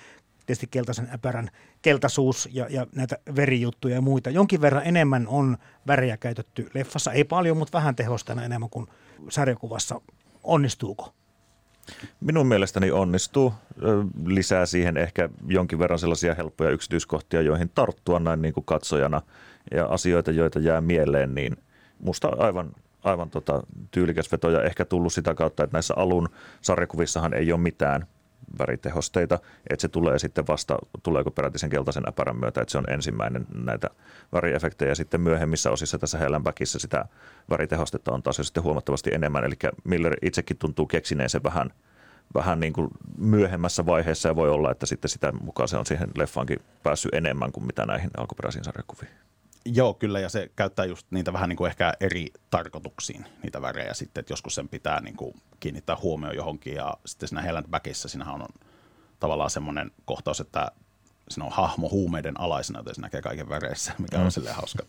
[0.46, 1.48] tietysti keltaisen äpärän
[1.82, 4.30] keltaisuus ja, ja näitä verijuttuja ja muita.
[4.30, 8.86] Jonkin verran enemmän on väriä käytetty leffassa, ei paljon, mutta vähän tehostana enemmän kuin
[9.28, 10.00] sarjakuvassa.
[10.44, 11.14] Onnistuuko?
[12.20, 13.54] Minun mielestäni onnistuu.
[14.26, 19.22] Lisää siihen ehkä jonkin verran sellaisia helppoja yksityiskohtia, joihin tarttua näin niin kuin katsojana
[19.74, 21.56] ja asioita, joita jää mieleen, niin
[21.98, 26.28] musta aivan, aivan tota, tyylikäs veto ja ehkä tullut sitä kautta, että näissä alun
[26.60, 28.06] sarjakuvissahan ei ole mitään
[28.58, 29.38] väritehosteita,
[29.70, 33.46] että se tulee sitten vasta, tuleeko peräti sen keltaisen äpärän myötä, että se on ensimmäinen
[33.54, 33.90] näitä
[34.32, 34.94] väriefektejä.
[34.94, 37.04] Sitten myöhemmissä osissa tässä Hellänbäkissä sitä
[37.50, 41.70] väritehostetta on taas jo sitten huomattavasti enemmän, eli Miller itsekin tuntuu keksineen se vähän,
[42.34, 42.88] vähän niin kuin
[43.18, 47.52] myöhemmässä vaiheessa ja voi olla, että sitten sitä mukaan se on siihen leffaankin päässyt enemmän
[47.52, 49.33] kuin mitä näihin alkuperäisiin sarjakuviin.
[49.64, 53.94] Joo, kyllä, ja se käyttää just niitä vähän niin kuin ehkä eri tarkoituksiin, niitä värejä
[53.94, 58.08] sitten, että joskus sen pitää niin kuin kiinnittää huomioon johonkin, ja sitten siinä Hell Backissä
[58.08, 58.48] siinähän on
[59.20, 60.70] tavallaan semmoinen kohtaus, että
[61.28, 64.30] siinä on hahmo huumeiden alaisena, joten se näkee kaiken väreissä, mikä on mm.
[64.30, 64.82] silleen hauska.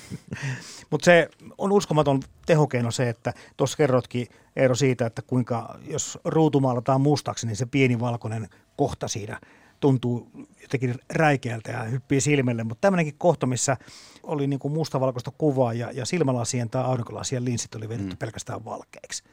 [0.90, 6.60] Mutta se on uskomaton tehokeino se, että tuossa kerrotkin Eero siitä, että kuinka jos ruutu
[6.60, 9.40] maalataan mustaksi, niin se pieni valkoinen kohta siinä
[9.84, 10.30] tuntuu
[10.62, 13.76] jotenkin räikeältä ja hyppii silmille, mutta tämmöinenkin kohta, missä
[14.22, 18.18] oli niin kuin mustavalkoista kuvaa ja, ja silmälasien tai aurinkolasien linssit oli vedetty mm.
[18.18, 19.24] pelkästään valkeiksi.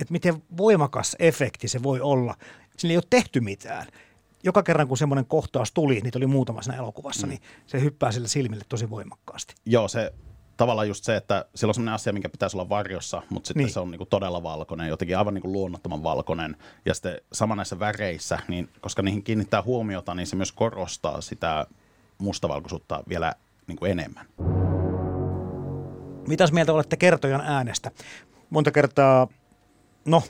[0.00, 2.34] Että miten voimakas efekti se voi olla.
[2.76, 3.86] Sillä ei ole tehty mitään.
[4.42, 7.30] Joka kerran, kun semmoinen kohtaus tuli, niitä oli muutama siinä elokuvassa, mm.
[7.30, 9.54] niin se hyppää sille silmille tosi voimakkaasti.
[9.66, 10.12] Joo, se
[10.60, 13.72] tavallaan just se, että sillä on sellainen asia, minkä pitäisi olla varjossa, mutta sitten niin.
[13.72, 16.56] se on niin kuin todella valkoinen, jotenkin aivan niin kuin luonnottoman valkoinen.
[16.84, 21.66] Ja sitten sama näissä väreissä, niin koska niihin kiinnittää huomiota, niin se myös korostaa sitä
[22.18, 23.34] mustavalkoisuutta vielä
[23.66, 24.26] niin kuin enemmän.
[26.28, 27.90] Mitäs mieltä olette kertojan äänestä?
[28.50, 29.28] Monta kertaa,
[30.04, 30.22] no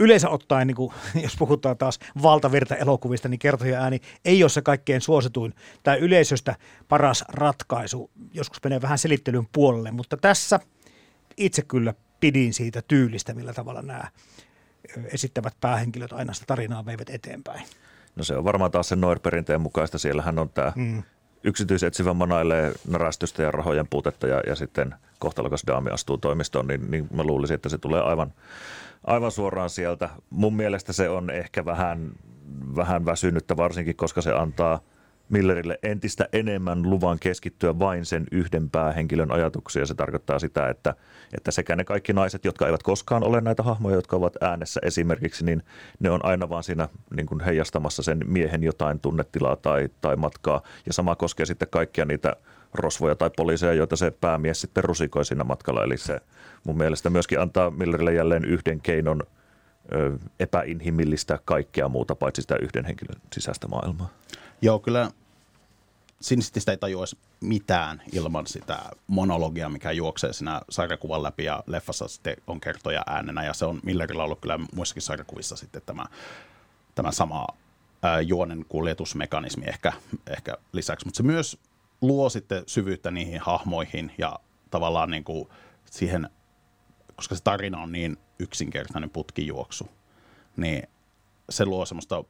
[0.00, 4.62] yleensä ottaen, niin kuin, jos puhutaan taas valtavirta elokuvista, niin kertoja ääni ei ole se
[4.62, 6.56] kaikkein suosituin tai yleisöstä
[6.88, 8.10] paras ratkaisu.
[8.32, 10.60] Joskus menee vähän selittelyn puolelle, mutta tässä
[11.36, 14.08] itse kyllä pidin siitä tyylistä, millä tavalla nämä
[15.12, 17.62] esittävät päähenkilöt aina sitä tarinaa veivät eteenpäin.
[18.16, 19.98] No se on varmaan taas sen Noir-perinteen mukaista.
[19.98, 21.02] Siellähän on tämä mm.
[21.44, 27.08] yksityisetsivä manailee narästystä ja rahojen puutetta ja, ja sitten kohtalokas daami astuu toimistoon, niin, niin
[27.14, 28.32] mä luulisin, että se tulee aivan
[29.04, 30.10] aivan suoraan sieltä.
[30.30, 32.12] Mun mielestä se on ehkä vähän,
[32.76, 34.80] vähän väsynyttä, varsinkin koska se antaa
[35.28, 39.86] Millerille entistä enemmän luvan keskittyä vain sen yhden päähenkilön ajatuksiin.
[39.86, 40.94] Se tarkoittaa sitä, että,
[41.32, 45.44] että sekä ne kaikki naiset, jotka eivät koskaan ole näitä hahmoja, jotka ovat äänessä esimerkiksi,
[45.44, 45.62] niin
[46.00, 50.62] ne on aina vaan siinä niin kuin heijastamassa sen miehen jotain tunnetilaa tai, tai matkaa.
[50.86, 52.36] Ja sama koskee sitten kaikkia niitä
[52.74, 55.84] rosvoja tai poliiseja, joita se päämies sitten rusikoi siinä matkalla.
[55.84, 56.20] Eli se
[56.64, 59.22] mun mielestä myöskin antaa Millerille jälleen yhden keinon
[59.92, 64.10] ö, epäinhimillistä kaikkea muuta paitsi sitä yhden henkilön sisäistä maailmaa.
[64.62, 65.10] Joo, kyllä
[66.20, 72.08] Sin Citystä ei tajuaisi mitään ilman sitä monologia, mikä juoksee siinä sarjakuvan läpi ja leffassa
[72.08, 76.04] sitten on kertoja äänenä ja se on Millerillä ollut kyllä muissakin sarjakuvissa sitten tämä,
[76.94, 77.46] tämä sama
[78.26, 79.92] juonen kuljetusmekanismi ehkä,
[80.26, 81.58] ehkä lisäksi, mutta se myös
[82.00, 84.38] luo sitten syvyyttä niihin hahmoihin ja
[84.70, 85.48] tavallaan niin kuin
[85.90, 86.30] siihen,
[87.16, 89.88] koska se tarina on niin yksinkertainen putkijuoksu,
[90.56, 90.82] niin
[91.50, 92.24] se luo semmoista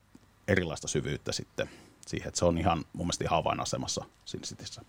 [0.48, 1.70] erilaista syvyyttä sitten
[2.06, 4.82] siihen, että se on ihan mun mielestä ihan avainasemassa Sin Cityssä.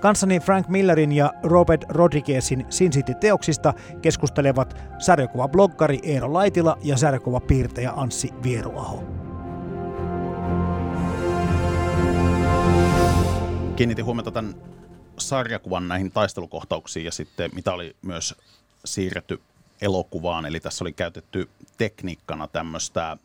[0.00, 8.30] Kanssani Frank Millerin ja Robert Rodriguezin Sin City-teoksista keskustelevat sarjakuva-bloggari Eero Laitila ja sarjakuva-piirtäjä Anssi
[8.42, 9.15] Vieruaho.
[13.76, 14.54] Kiinnitin huomiota tämän
[15.18, 18.34] sarjakuvan näihin taistelukohtauksiin ja sitten mitä oli myös
[18.84, 19.40] siirretty
[19.80, 20.46] elokuvaan.
[20.46, 23.16] Eli tässä oli käytetty tekniikkana tämmöistä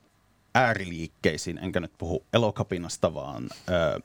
[0.55, 3.99] ääriliikkeisiin, enkä nyt puhu elokapinasta, vaan ö,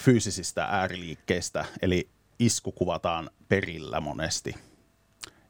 [0.00, 1.64] fyysisistä ääriliikkeistä.
[1.82, 4.54] Eli isku kuvataan perillä monesti.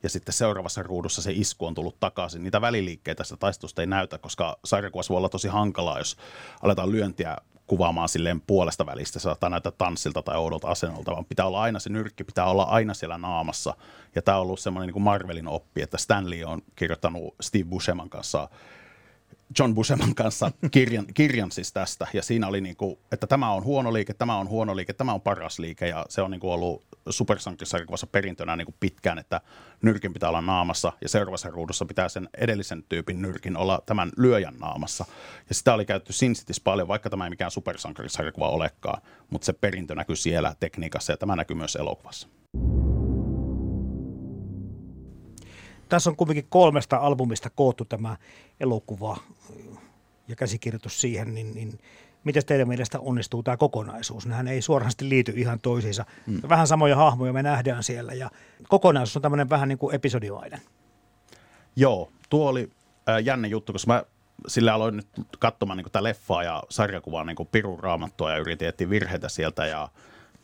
[0.02, 2.42] ja sitten seuraavassa ruudussa se isku on tullut takaisin.
[2.42, 6.16] Niitä väliliikkeitä tästä taistelusta ei näytä, koska sarjakuvassa voi olla tosi hankalaa, jos
[6.62, 7.36] aletaan lyöntiä
[7.72, 9.18] kuvaamaan silleen puolesta välistä.
[9.18, 12.94] Saattaa näyttää tanssilta tai oudolta asennolta, vaan pitää olla aina se nyrkki, pitää olla aina
[12.94, 13.74] siellä naamassa.
[14.14, 18.08] Ja tämä on ollut semmoinen niin kuin Marvelin oppi, että Stanley on kirjoittanut Steve Buscema'n
[18.08, 18.48] kanssa
[19.58, 23.64] John Buscema'n kanssa kirjan, kirjan siis tästä, ja siinä oli niin kuin, että tämä on
[23.64, 26.52] huono liike, tämä on huono liike, tämä on paras liike, ja se on niin kuin
[26.52, 29.40] ollut supersankarisarjakuvassa perintönä niin kuin pitkään, että
[29.82, 34.54] nyrkin pitää olla naamassa, ja seuraavassa ruudussa pitää sen edellisen tyypin nyrkin olla tämän lyöjän
[34.58, 35.04] naamassa.
[35.48, 36.34] Ja sitä oli käytetty Sin
[36.64, 41.36] paljon, vaikka tämä ei mikään supersankarisarjakuva olekaan, mutta se perintö näkyy siellä tekniikassa, ja tämä
[41.36, 42.28] näkyy myös elokuvassa.
[45.88, 48.16] Tässä on kuitenkin kolmesta albumista koottu tämä
[48.60, 49.16] elokuva
[50.28, 51.78] ja käsikirjoitus siihen, niin, niin
[52.24, 54.26] miten teidän mielestä onnistuu tämä kokonaisuus?
[54.26, 56.04] Nehän ei suorasti liity ihan toisiinsa.
[56.26, 56.40] Mm.
[56.48, 58.30] Vähän samoja hahmoja me nähdään siellä ja
[58.68, 60.60] kokonaisuus on tämmöinen vähän niin kuin episodimainen.
[61.76, 62.70] Joo, tuo oli
[63.08, 64.02] äh, jänne juttu, koska mä
[64.46, 65.08] sillä aloin nyt
[65.38, 69.88] katsomaan niin tätä leffaa ja sarjakuvaa niin pirun raamattua ja yritin etsiä virheitä sieltä ja,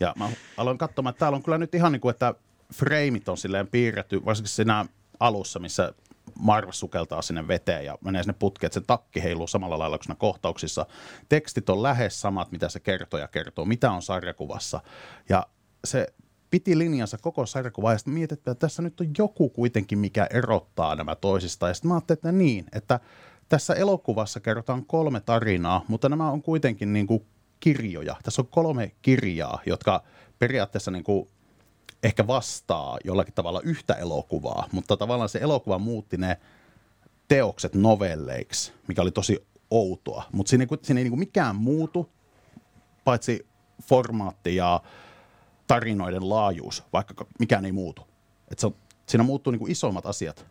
[0.01, 2.35] ja mä aloin katsomaan, että täällä on kyllä nyt ihan niin kuin, että
[2.75, 4.87] freimit on silleen piirretty, varsinkin siinä
[5.21, 5.93] alussa, missä
[6.39, 10.17] Marva sukeltaa sinne veteen ja menee sinne putkeen, että se takki heiluu samalla lailla kuin
[10.17, 10.87] kohtauksissa.
[11.29, 14.81] Tekstit on lähes samat, mitä se kertoja kertoo, mitä on sarjakuvassa.
[15.29, 15.47] Ja
[15.85, 16.07] se
[16.51, 21.15] piti linjansa koko sarjakuvaa ja sitten että tässä nyt on joku kuitenkin, mikä erottaa nämä
[21.15, 21.71] toisistaan.
[21.71, 23.01] Ja sitten mä ajattelin, että niin, että
[23.49, 27.27] tässä elokuvassa kerrotaan kolme tarinaa, mutta nämä on kuitenkin niin kuin
[27.61, 28.17] kirjoja.
[28.23, 30.03] Tässä on kolme kirjaa, jotka
[30.39, 31.29] periaatteessa niin kuin
[32.03, 36.41] ehkä vastaa jollakin tavalla yhtä elokuvaa, mutta tavallaan se elokuva muutti ne
[37.29, 40.25] teokset novelleiksi, mikä oli tosi outoa.
[40.33, 42.11] Mutta siinä, siinä ei niin kuin mikään muutu,
[43.05, 43.47] paitsi
[43.83, 44.83] formaatti ja
[45.67, 48.03] tarinoiden laajuus, vaikka mikään ei muutu.
[48.51, 48.71] Et se
[49.07, 50.47] siinä muuttuu kuin isommat asiat,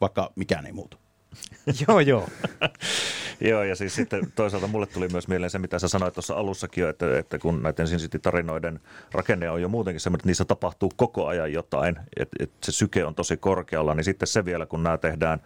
[0.00, 0.96] vaikka mikään ei muutu.
[1.88, 2.28] joo, joo.
[3.50, 6.88] joo, ja siis sitten toisaalta mulle tuli myös mieleen se, mitä sä sanoit tuossa alussakin,
[6.88, 8.80] että, että kun näiden Sin City-tarinoiden
[9.12, 13.04] rakenne on jo muutenkin semmoinen, että niissä tapahtuu koko ajan jotain, että, että se syke
[13.04, 15.40] on tosi korkealla, niin sitten se vielä, kun nämä tehdään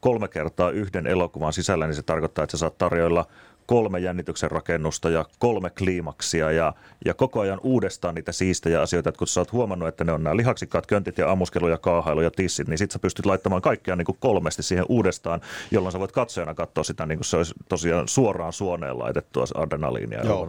[0.00, 3.26] kolme kertaa yhden elokuvan sisällä, niin se tarkoittaa, että sä saat tarjoilla
[3.66, 6.72] kolme jännityksen rakennusta ja kolme kliimaksia ja,
[7.04, 10.24] ja koko ajan uudestaan niitä siistejä asioita, että kun sä oot huomannut, että ne on
[10.24, 13.96] nämä lihaksikkaat köntit ja ammuskelu ja kaahailu ja tissit, niin sit sä pystyt laittamaan kaikkia
[13.96, 17.54] niin kuin kolmesti siihen uudestaan, jolloin sä voit katsojana katsoa sitä niin kuin se olisi
[17.68, 20.24] tosiaan suoraan suoneen laitettua adrenaliinia.
[20.24, 20.48] Joo.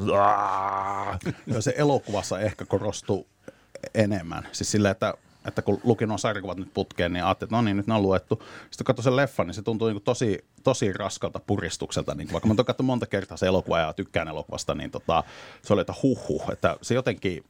[1.48, 3.28] Joo, se elokuvassa ehkä korostuu
[3.94, 4.48] enemmän.
[4.52, 5.14] Siis sillä, että
[5.48, 8.02] että kun lukin nuo sarjakuvat nyt putkeen, niin ajattelin, että no niin, nyt ne on
[8.02, 8.36] luettu.
[8.36, 12.16] Sitten kun katsoin sen leffan, niin se tuntuu niin tosi, tosi raskalta puristukselta.
[12.16, 15.24] Niin vaikka mä oon katsonut monta kertaa se elokuva ja tykkään elokuvasta, niin tota,
[15.62, 17.44] se oli, että huhu, että se jotenkin,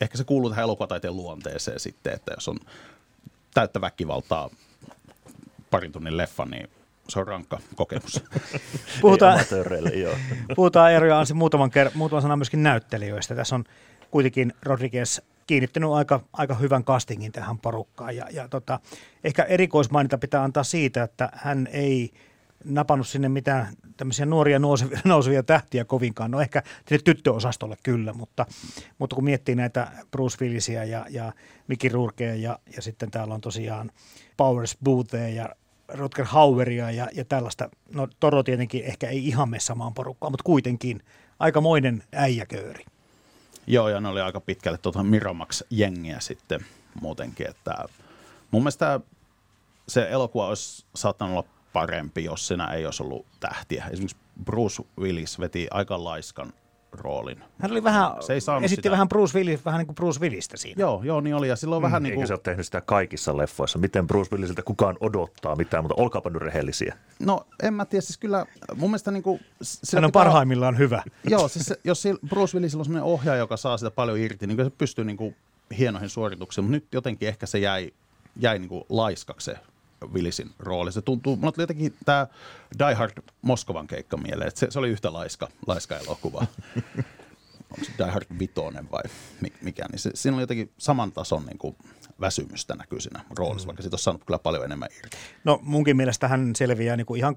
[0.00, 2.58] ehkä se kuuluu tähän elokuvataiteen luonteeseen sitten, että jos on
[3.54, 4.50] täyttä väkivaltaa
[5.70, 6.70] parin tunnin leffa, niin
[7.08, 8.24] se on rankka kokemus.
[9.00, 9.40] puhutaan,
[10.56, 13.34] puhutaan Eero ja Ansi muutaman, ker- muutaman sanan myöskin näyttelijöistä.
[13.34, 13.64] Tässä on
[14.10, 18.16] kuitenkin Rodriguez kiinnittänyt aika, aika hyvän castingin tähän porukkaan.
[18.16, 18.80] Ja, ja tota,
[19.24, 22.10] ehkä erikoismaininta pitää antaa siitä, että hän ei
[22.64, 26.30] napannut sinne mitään tämmöisiä nuoria nousevia, nousevia tähtiä kovinkaan.
[26.30, 28.46] No ehkä sinne tyttöosastolle kyllä, mutta,
[28.98, 31.32] mutta kun miettii näitä Bruce Willisia ja, ja
[31.68, 33.90] Mickey Rourkea ja, ja sitten täällä on tosiaan
[34.36, 35.48] Powers Boothia ja
[35.88, 37.70] Rutger Haueria ja, ja tällaista.
[37.94, 41.00] No Toro tietenkin ehkä ei ihan mene samaan porukkaan, mutta kuitenkin
[41.38, 42.84] aikamoinen äijäkööri.
[43.66, 46.66] Joo, ja ne oli aika pitkälle tuota Miramax-jengiä sitten
[47.00, 47.50] muutenkin.
[47.50, 47.84] Että
[48.50, 49.00] mun mielestä
[49.88, 53.84] se elokuva olisi saattanut olla parempi, jos siinä ei olisi ollut tähtiä.
[53.90, 56.52] Esimerkiksi Bruce Willis veti aika laiskan
[56.94, 57.44] roolin.
[57.58, 58.90] Hän oli vähän, se ei esitti sitä.
[58.90, 60.80] vähän Bruce Willis, vähän niin kuin Bruce Willistä siinä.
[60.80, 61.48] Joo, joo, niin oli.
[61.48, 62.26] Ja silloin mm, vähän niin kuin...
[62.26, 63.78] se ole tehnyt sitä kaikissa leffoissa?
[63.78, 66.96] Miten Bruce Willisiltä kukaan odottaa mitään, mutta olkaapa nyt rehellisiä.
[67.18, 68.00] No, en mä tiedä.
[68.00, 69.40] Siis kyllä mun mielestä niin kuin...
[69.94, 70.22] Hän on pitää...
[70.24, 71.02] parhaimmillaan hyvä.
[71.24, 74.64] joo, siis se, jos Bruce Willisillä on sellainen ohjaaja, joka saa sitä paljon irti, niin
[74.64, 75.36] se pystyy niin kuin
[75.78, 77.92] hienoihin suorituksiin, mutta nyt jotenkin ehkä se jäi,
[78.36, 79.58] jäi niin kuin laiskaksi se
[80.12, 80.92] Willisin rooli.
[80.92, 82.26] Se tuntuu, mulla tuli jotenkin tämä
[82.78, 83.12] Die Hard
[83.42, 86.46] Moskovan keikka mieleen, että se, se oli yhtä laiska, laiska elokuva.
[87.70, 89.02] Onko se Die Hard Vitoinen vai
[89.62, 91.76] mikä, niin se, siinä oli jotenkin saman tason niin kuin
[92.20, 93.68] väsymystä näkyy siinä roolissa, mm.
[93.68, 95.16] vaikka siitä on saanut kyllä paljon enemmän irti.
[95.44, 97.36] No munkin mielestä hän selviää niin kuin ihan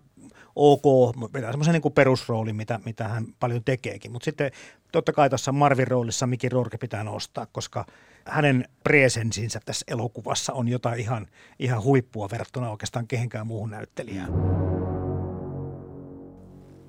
[0.55, 4.11] ok, vetää semmoisen niin perusroolin, mitä, mitä hän paljon tekeekin.
[4.11, 4.51] Mutta sitten
[4.97, 7.85] totta kai tässä Marvin roolissa Mickey Rourke pitää nostaa, koska
[8.25, 11.27] hänen presensinsä tässä elokuvassa on jotain ihan,
[11.59, 14.33] ihan huippua verrattuna oikeastaan kehenkään muuhun näyttelijään.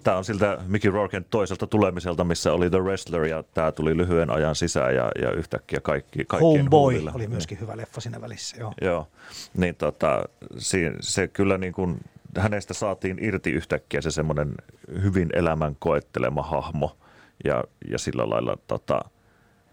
[0.02, 4.30] tämä on siltä Mickey Rourken toiselta tulemiselta, missä oli The Wrestler ja tämä tuli lyhyen
[4.30, 7.12] ajan sisään ja, ja yhtäkkiä kaikki, kaikkien Homeboy huulilla.
[7.14, 8.72] oli myöskin hyvä leffa siinä välissä, joo.
[8.80, 9.08] Joo,
[9.56, 10.24] niin tota,
[10.58, 11.98] se, se kyllä niin kuin,
[12.38, 14.54] hänestä saatiin irti yhtäkkiä se semmoinen
[15.02, 16.96] hyvin elämän koettelema hahmo
[17.44, 19.00] ja, ja sillä lailla tota,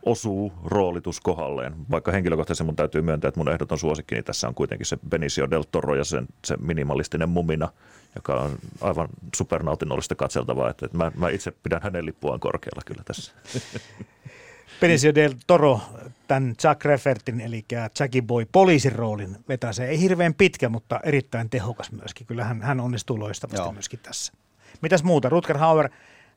[0.06, 1.74] osuu roolitus kohdalleen.
[1.92, 5.64] Vaikka henkilökohtaisesti mun täytyy myöntää, että mun ehdoton suosikkini tässä on kuitenkin se Benicio del
[5.72, 7.70] Toro ja sen, se minimalistinen mumina,
[8.16, 8.52] joka on
[8.82, 10.70] aivan supernautinnollista katseltavaa.
[10.70, 13.32] Että, että mä, mä itse pidän hänen lippuaan korkealla kyllä tässä.
[14.82, 15.82] Benicio del Toro
[16.28, 17.66] tämän Chuck Raffertin, eli
[18.00, 19.86] Jackie Boy poliisin roolin vetää se.
[19.86, 22.28] Ei hirveän pitkä, mutta erittäin tehokas myöskin.
[22.28, 23.72] Kyllä hän, hän onnistuu loistavasti Joo.
[23.72, 24.34] myöskin tässä.
[24.82, 25.30] Mitäs muuta?
[25.30, 25.90] Rutger Hauer,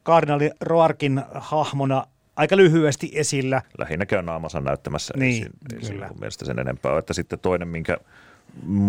[0.09, 2.07] kardinaali Roarkin hahmona
[2.37, 3.63] aika lyhyesti esillä.
[3.79, 5.15] Lähinnä käy naamansa näyttämässä.
[5.17, 6.11] Niin, ei, kyllä.
[6.21, 6.99] Mielestä sen enempää.
[6.99, 7.99] Että sitten toinen, minkä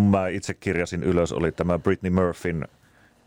[0.09, 2.67] mä itse kirjasin ylös, oli tämä Britney Murphyn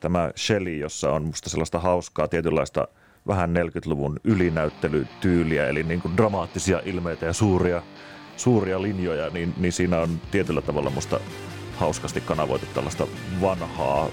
[0.01, 2.89] tämä Shelley, jossa on musta sellaista hauskaa tietynlaista
[3.27, 7.83] vähän 40-luvun ylinäyttelytyyliä, eli niin kuin dramaattisia ilmeitä ja suuria,
[8.37, 11.21] suuria linjoja, niin, niin siinä on tietyllä tavalla musta
[11.77, 13.07] hauskasti kanavoitu tällaista
[13.41, 14.09] vanhaa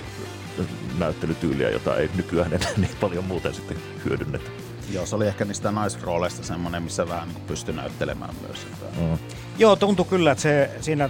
[1.00, 4.50] näyttelytyyliä, jota ei nykyään enää niin paljon muuten sitten hyödynnetä.
[4.94, 8.68] Joo, se oli ehkä niistä naisrooleista semmoinen, missä vähän niin pystyi näyttelemään myös.
[9.00, 9.18] Mm.
[9.58, 11.10] Joo, tuntui kyllä, että se, siinä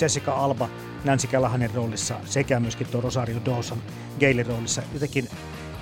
[0.00, 0.68] Jessica Alba
[1.04, 3.78] Nancy Callahanin roolissa sekä myöskin tuo Rosario Dawson
[4.20, 4.82] Gailin roolissa.
[4.92, 5.28] Jotenkin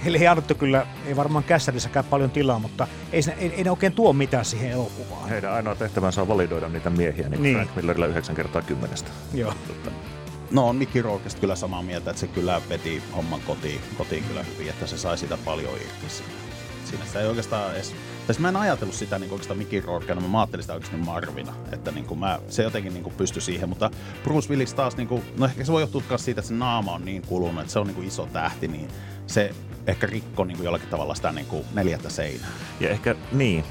[0.05, 3.93] heille ei annettu kyllä, ei varmaan kässärissäkään paljon tilaa, mutta ei, ei, ei ne oikein
[3.93, 5.29] tuo mitään siihen elokuvaan.
[5.29, 7.57] Heidän ainoa tehtävänsä on validoida niitä miehiä, niin, niin.
[7.57, 9.11] Frank Millerillä 9 kertaa kymmenestä.
[9.35, 9.55] Joo.
[10.51, 14.43] No on Mickey Rourkesta kyllä samaa mieltä, että se kyllä veti homman kotiin, kotiin kyllä
[14.43, 16.33] hyvin, että se sai sitä paljon irti siinä.
[17.05, 17.95] Sitä ei oikeastaan edes...
[18.27, 21.91] Tai mä en ajatellut sitä niin oikeastaan Mickey Rourkena, mä ajattelin sitä oikeastaan Marvina, että
[21.91, 23.91] niin kuin mä, se jotenkin niin kuin pystyi siihen, mutta
[24.25, 27.05] Bruce Willis taas, niin kuin, no ehkä se voi johtua siitä, että se naama on
[27.05, 28.89] niin kulunut, että se on niin kuin iso tähti, niin
[29.27, 29.55] se
[29.87, 32.51] ehkä rikko niin kuin jollakin tavalla sitä niin kuin neljättä seinää.
[32.81, 33.65] Ja ehkä niin,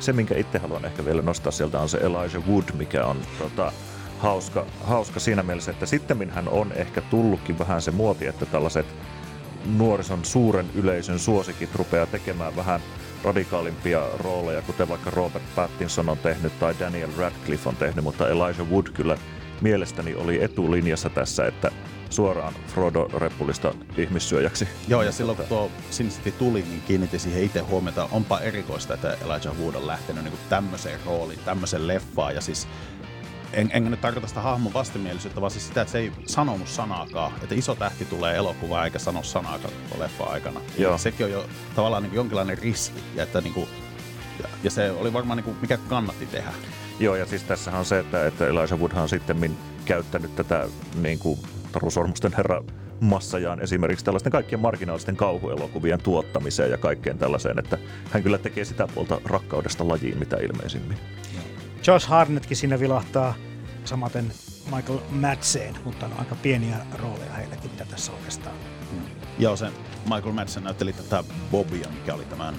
[0.00, 3.72] se minkä itse haluan ehkä vielä nostaa sieltä on se Elijah Wood, mikä on tota,
[4.18, 8.86] hauska, hauska siinä mielessä, että sitten hän on ehkä tullutkin vähän se muoti, että tällaiset
[9.76, 12.80] nuorison suuren yleisön suosikit rupeaa tekemään vähän
[13.24, 18.70] radikaalimpia rooleja, kuten vaikka Robert Pattinson on tehnyt tai Daniel Radcliffe on tehnyt, mutta Elijah
[18.70, 19.18] Wood kyllä
[19.60, 21.70] mielestäni oli etulinjassa tässä, että
[22.10, 24.68] suoraan Frodo Reppulista ihmissyöjäksi.
[24.88, 28.08] Joo, ja silloin kun tuo Sin City tuli, niin kiinnitti siihen itse huomiota.
[28.12, 32.34] Onpa erikoista, että Elijah Wood on lähtenyt niin tämmöiseen rooliin, tämmöiseen leffaan.
[32.34, 32.68] Ja siis
[33.56, 37.32] en, en nyt tarkoita sitä hahmon vastamielisyyttä, vaan siis sitä, että se ei sanonut sanaakaan.
[37.42, 40.60] Että iso tähti tulee elokuvaan eikä sano sanaakaan leffa aikana.
[40.78, 40.98] Joo.
[40.98, 43.00] Sekin on jo tavallaan niin jonkinlainen riski.
[43.14, 43.68] Ja, että niin kuin,
[44.42, 46.50] ja, ja se oli varmaan niin kuin, mikä kannatti tehdä.
[47.00, 50.68] Joo, ja siis tässä on se, että, että Elijah Woodhan on sitten käyttänyt tätä
[51.02, 51.38] niin kuin
[51.72, 52.62] Taru Sormusten herra
[53.00, 57.78] massajaan esimerkiksi tällaisten kaikkien marginaalisten kauhuelokuvien tuottamiseen ja kaikkeen tällaiseen, että
[58.10, 60.98] hän kyllä tekee sitä puolta rakkaudesta lajiin mitä ilmeisimmin.
[61.86, 63.34] Josh Harnetkin siinä vilahtaa,
[63.84, 64.32] samaten
[64.76, 68.56] Michael Madsen, mutta on aika pieniä rooleja heilläkin, mitä tässä oikeastaan.
[68.92, 69.00] Mm.
[69.38, 69.66] Joo, se
[70.04, 72.54] Michael Madsen näytteli tätä Bobia, mikä oli tämän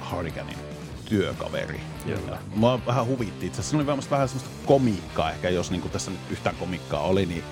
[0.00, 0.56] Hardiganin
[1.04, 1.80] työkaveri.
[2.04, 2.38] Kyllä.
[2.54, 3.70] Mua vähän huvitti itse asiassa.
[3.70, 7.44] Se oli vähän semmoista komiikkaa ehkä, jos niin tässä nyt yhtään komiikkaa oli, niin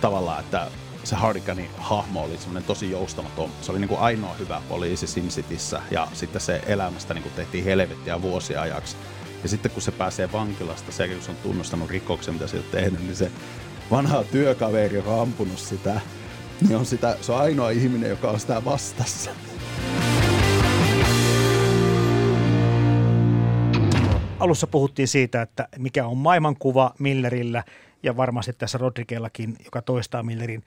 [0.00, 0.66] tavallaan, että
[1.04, 3.50] se Hardiganin hahmo oli semmoinen tosi joustamaton.
[3.60, 7.34] Se oli niin kuin ainoa hyvä poliisi Sin Cityssä ja sitten se elämästä niin kuin
[7.34, 8.96] tehtiin helvettiä vuosia ajaksi.
[9.42, 12.64] Ja sitten kun se pääsee vankilasta, se kun se on tunnustanut rikoksen, mitä se on
[12.72, 13.30] tehnyt, niin se
[13.90, 16.00] vanha työkaveri, joka on ampunut sitä,
[16.60, 19.30] niin on sitä, se on ainoa ihminen, joka on sitä vastassa.
[24.38, 27.64] Alussa puhuttiin siitä, että mikä on maailmankuva Millerillä
[28.02, 30.64] ja varmasti tässä Rodrikellakin, joka toistaa Millerin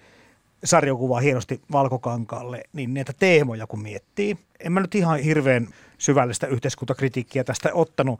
[0.64, 5.68] sarjakuvaa hienosti valkokankaalle, niin näitä teemoja kun miettii, en mä nyt ihan hirveän
[5.98, 8.20] syvällistä yhteiskuntakritiikkiä tästä ottanut,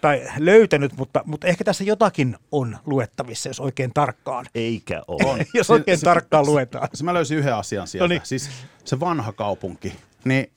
[0.00, 4.46] tai löytänyt, mutta, mutta ehkä tässä jotakin on luettavissa, jos oikein tarkkaan.
[4.54, 5.46] Eikä ole.
[5.54, 6.88] jos oikein se, tarkkaan se, luetaan.
[6.92, 8.04] Se, se mä löysin yhden asian sieltä.
[8.04, 8.20] Noniin.
[8.24, 8.50] Siis
[8.84, 9.92] se vanha kaupunki,
[10.24, 10.52] niin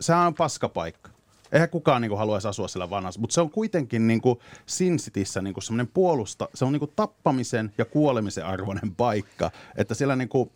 [0.00, 1.10] sehän on paskapaikka.
[1.52, 4.96] Eihän kukaan niin kuin, haluaisi asua siellä vanhassa, mutta se on kuitenkin niin kuin Sin
[4.96, 9.94] Cityssä niin kuin semmoinen puolusta, se on niin kuin tappamisen ja kuolemisen arvoinen paikka, että
[9.94, 10.50] siellä niin kuin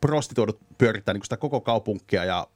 [0.00, 2.46] prostituodut pyörittää niin kuin sitä koko kaupunkia ja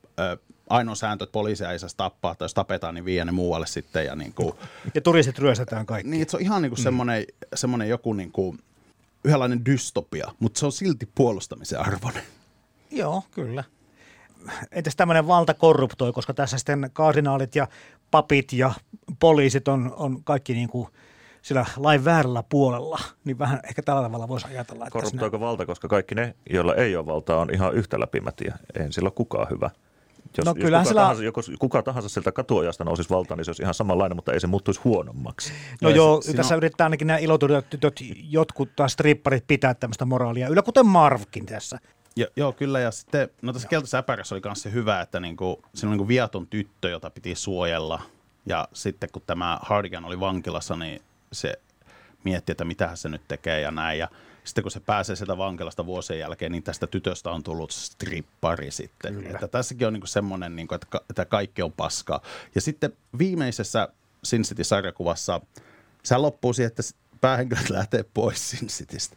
[0.70, 4.06] ainoa sääntö, että poliisia ei saa tappaa, tai jos tapetaan, niin vie ne muualle sitten.
[4.06, 4.54] Ja, niin kuin,
[4.94, 6.10] ja turistit ryöstetään kaikki.
[6.10, 6.82] Niin, se on ihan niin kuin mm.
[6.82, 8.58] semmoinen, semmoinen joku niin kuin,
[9.24, 12.22] yhdenlainen dystopia, mutta se on silti puolustamisen arvoinen.
[12.90, 13.64] Joo, kyllä.
[14.72, 17.68] Entäs tämmöinen valta korruptoi, koska tässä sitten kardinaalit ja
[18.10, 18.72] papit ja
[19.18, 20.88] poliisit on, on kaikki niin kuin
[21.42, 24.84] sillä lain väärällä puolella, niin vähän ehkä tällä tavalla voisi ajatella.
[24.84, 25.46] Että Korruptoiko sinä...
[25.46, 28.58] valta, koska kaikki ne, joilla ei ole valtaa, on ihan yhtä läpimätiä.
[28.74, 29.70] Eihän sillä ole kukaan hyvä.
[30.38, 31.00] Jos, no, jos kuka, sillä...
[31.00, 34.40] tahansa, jos kuka tahansa sieltä katuojasta nousisi valtaan, niin se olisi ihan samanlainen, mutta ei
[34.40, 35.52] se muuttuisi huonommaksi.
[35.80, 36.56] No ja joo, se, tässä on...
[36.56, 38.00] yrittää ainakin nämä ilotuliot tytöt,
[38.30, 41.78] jotkut taas stripparit pitää tämmöistä moraalia yllä, kuten Marvkin tässä.
[42.16, 42.80] Jo, joo, kyllä.
[42.80, 46.08] Ja sitten, no tässä Keltaisessa äpärässä oli myös se hyvä, että niinku, siinä on niinku
[46.08, 48.02] viaton tyttö, jota piti suojella.
[48.46, 51.02] Ja sitten kun tämä Hardigan oli vankilassa, niin
[51.32, 51.54] se
[52.24, 53.98] mietti, että mitä se nyt tekee ja näin.
[53.98, 54.08] Ja
[54.45, 59.14] sitten kun se pääsee sieltä vankilasta vuosien jälkeen, niin tästä tytöstä on tullut strippari sitten.
[59.14, 59.30] Kyllä.
[59.30, 62.20] Että tässäkin on niinku semmoinen, niinku, että, että kaikki on paskaa.
[62.55, 63.88] Ja sitten viimeisessä
[64.24, 65.40] Sin City-sarjakuvassa
[66.03, 66.82] se loppuu siihen, että
[67.20, 69.16] päähenkilöt lähtee pois Sin Citystä.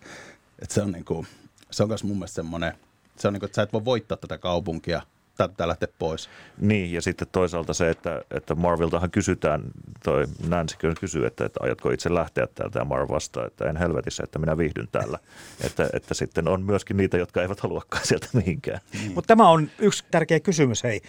[0.60, 1.26] Että se on, niinku,
[1.72, 2.74] se on myös mun mielestä semmoinen,
[3.18, 5.02] se on niinku, että sä et voi voittaa tätä kaupunkia–
[5.38, 6.30] pitää lähteä pois.
[6.62, 9.64] Niin, ja sitten toisaalta se, että, että Marviltahan kysytään,
[10.04, 14.24] toi Nancy kysyy, että, että aiotko itse lähteä täältä, ja Marv vastaa, että en helvetissä,
[14.24, 15.20] että minä viihdyn täällä.
[15.66, 18.80] että, että sitten on myöskin niitä, jotka eivät haluakaan sieltä mihinkään.
[18.94, 19.12] Niin.
[19.16, 21.02] Mutta tämä on yksi tärkeä kysymys, hei,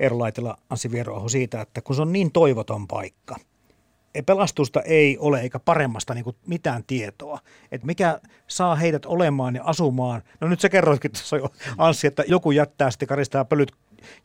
[0.00, 3.36] Eero Laitila, Anssi Vieroaho, siitä, että kun se on niin toivoton paikka–
[4.22, 7.38] pelastusta ei ole eikä paremmasta niin kuin mitään tietoa.
[7.72, 10.22] Että mikä saa heidät olemaan ja asumaan.
[10.40, 13.72] No nyt sä kerroitkin tuossa jo Anssi, että joku jättää sitten karistaa pölyt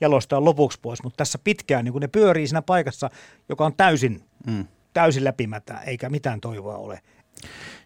[0.02, 3.10] jalostaa lopuksi pois, mutta tässä pitkään niin kuin ne pyörii siinä paikassa,
[3.50, 4.66] joka on täysin, mm.
[4.94, 7.00] täysin läpimätä, eikä mitään toivoa ole.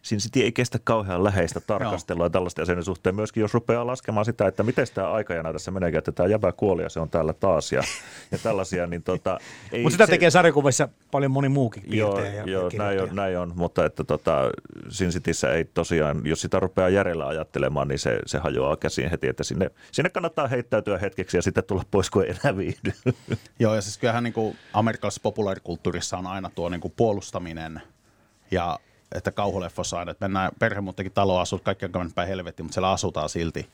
[0.01, 3.15] Sin City ei kestä kauhean läheistä tarkastelua tällaista asian suhteen.
[3.15, 6.81] Myöskin jos rupeaa laskemaan sitä, että miten tämä aikajana tässä menee, että tämä jäbä kuoli
[6.81, 7.83] ja se on täällä taas ja,
[8.31, 8.87] ja tällaisia.
[8.87, 9.37] Niin tota,
[9.83, 13.53] Mutta sitä se, tekee sarjakuvissa paljon moni muukin Joo, ja joo näin, on, näin on,
[13.55, 14.51] mutta että tota,
[14.89, 19.27] Sin Cityssä ei tosiaan, jos sitä rupeaa järjellä ajattelemaan, niin se, se hajoaa käsiin heti,
[19.27, 22.93] että sinne, sinne kannattaa heittäytyä hetkeksi ja sitten tulla pois, kun ei enää viihdy.
[23.59, 27.81] Joo, ja siis kyllähän niin kuin amerikkalaisessa populaarikulttuurissa on aina tuo niin kuin puolustaminen
[28.51, 28.79] ja
[29.13, 32.73] että kauhuleffossa aina, että mennään perhe muuttakin talo asuu, kaikki on käynyt päin helvettiin, mutta
[32.73, 33.69] siellä asutaan silti.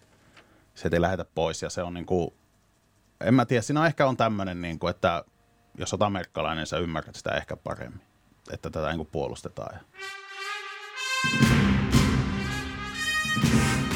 [0.76, 2.34] Se ei lähetä pois ja se on niin kuin,
[3.22, 5.24] en mä tiedä, siinä ehkä on tämmöinen, niin kuin, että
[5.78, 8.02] jos olet amerikkalainen, niin sä ymmärrät sitä ehkä paremmin,
[8.52, 9.80] että tätä niin kuin puolustetaan.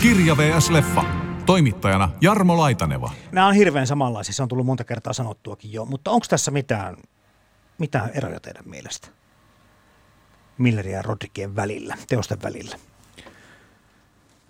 [0.02, 0.70] Kirja vs.
[0.70, 1.04] Leffa.
[1.46, 3.12] Toimittajana Jarmo Laitaneva.
[3.32, 6.98] Nämä on hirveän samanlaisia, se on tullut monta kertaa sanottuakin jo, mutta onko tässä mitään,
[7.78, 9.08] mitään eroja teidän mielestä?
[10.58, 12.76] Millerin ja Rodriguezin välillä, teosten välillä?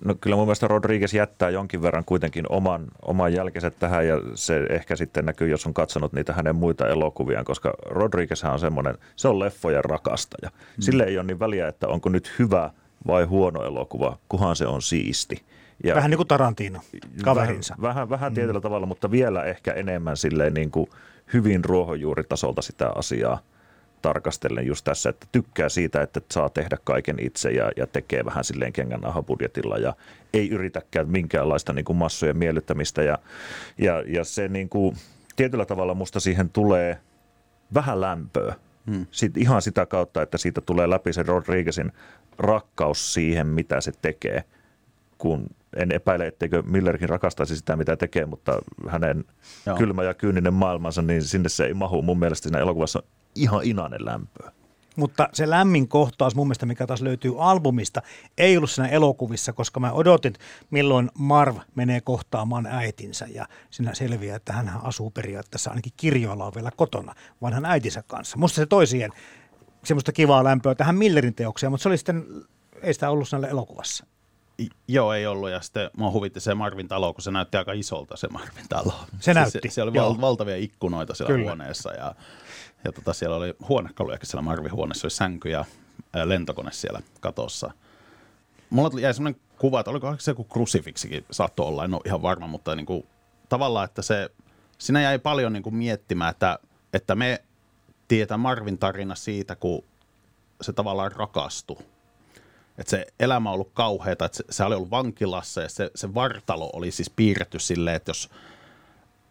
[0.06, 4.68] No kyllä mun mielestä Rodriguez jättää jonkin verran kuitenkin oman, oman jälkensä tähän ja se
[4.70, 9.28] ehkä sitten näkyy, jos on katsonut niitä hänen muita elokuviaan, koska Rodriguez on semmoinen, se
[9.28, 10.50] on leffojen rakastaja.
[10.50, 10.82] Hmm.
[10.82, 12.70] Sille ei ole niin väliä, että onko nyt hyvä
[13.08, 15.42] vai huono elokuva, kuhan se on siisti.
[15.84, 16.80] Ja vähän niin kuin Tarantino,
[17.24, 17.76] kaverinsa.
[17.82, 18.64] Vähän, vähän, vähän tietyllä hmm.
[18.64, 20.90] tavalla, mutta vielä ehkä enemmän silleen niin kuin
[21.34, 23.40] hyvin ruohonjuuritasolta sitä asiaa
[24.04, 28.44] tarkastellen just tässä, että tykkää siitä, että saa tehdä kaiken itse ja, ja tekee vähän
[28.44, 29.94] silleen kengän budjetilla ja
[30.34, 33.18] ei yritäkään minkäänlaista niin kuin massojen miellyttämistä ja,
[33.78, 34.96] ja, ja se niin kuin,
[35.36, 37.00] tietyllä tavalla musta siihen tulee
[37.74, 38.56] vähän lämpöä.
[38.92, 39.06] Hmm.
[39.12, 41.92] Sitten ihan sitä kautta, että siitä tulee läpi se Rodriguezin
[42.38, 44.44] rakkaus siihen, mitä se tekee,
[45.18, 49.26] kun en epäile, etteikö Millerkin rakastaisi sitä, mitä tekee, mutta hänen
[49.66, 49.78] Joo.
[49.78, 52.02] kylmä ja kyyninen maailmansa, niin sinne se ei mahu.
[52.02, 53.04] Mun mielestä siinä elokuvassa
[53.36, 54.52] ihan inainen lämpöä.
[54.96, 58.02] Mutta se lämmin kohtaus mun mielestä, mikä taas löytyy albumista,
[58.38, 60.34] ei ollut siinä elokuvissa, koska mä odotin,
[60.72, 66.72] milloin Marv menee kohtaamaan äitinsä ja siinä selviää, että hän asuu periaatteessa ainakin kirjoilla vielä
[66.76, 68.38] kotona vanhan äitinsä kanssa.
[68.38, 69.12] Musta se toi siihen
[69.84, 72.26] semmoista kivaa lämpöä tähän Millerin teokseen, mutta se oli sitten,
[72.82, 74.06] ei sitä ollut siinä elokuvassa.
[74.88, 75.50] Joo, ei ollut.
[75.50, 78.94] Ja sitten mua huvitti se Marvin talo, kun se näytti aika isolta se Marvin talo.
[79.20, 79.60] Se näytti.
[79.70, 80.22] Se, siellä oli Joo.
[80.22, 81.46] valtavia ikkunoita siellä Kyllä.
[81.46, 82.16] huoneessa ja
[82.86, 85.66] ja tota, siellä oli huonekalujakin siellä Marvin huoneessa, oli sänky ja
[86.26, 87.72] lentokone siellä katossa.
[88.70, 92.48] Mulla jäi sellainen kuva, että oliko se joku krusifiksikin saattoi olla, en ole ihan varma,
[92.48, 93.08] mutta niin kuin,
[93.50, 94.30] tavallaan, että se,
[94.78, 96.60] siinä jäi paljon niin kuin miettimään, että,
[96.94, 97.44] että me
[98.08, 99.84] tietää Marvin tarina siitä, kun
[100.62, 101.78] se tavallaan rakastui.
[102.78, 106.14] Että se elämä on ollut kauheata, että se, se oli ollut vankilassa ja se, se
[106.14, 108.30] vartalo oli siis piirretty silleen, että jos–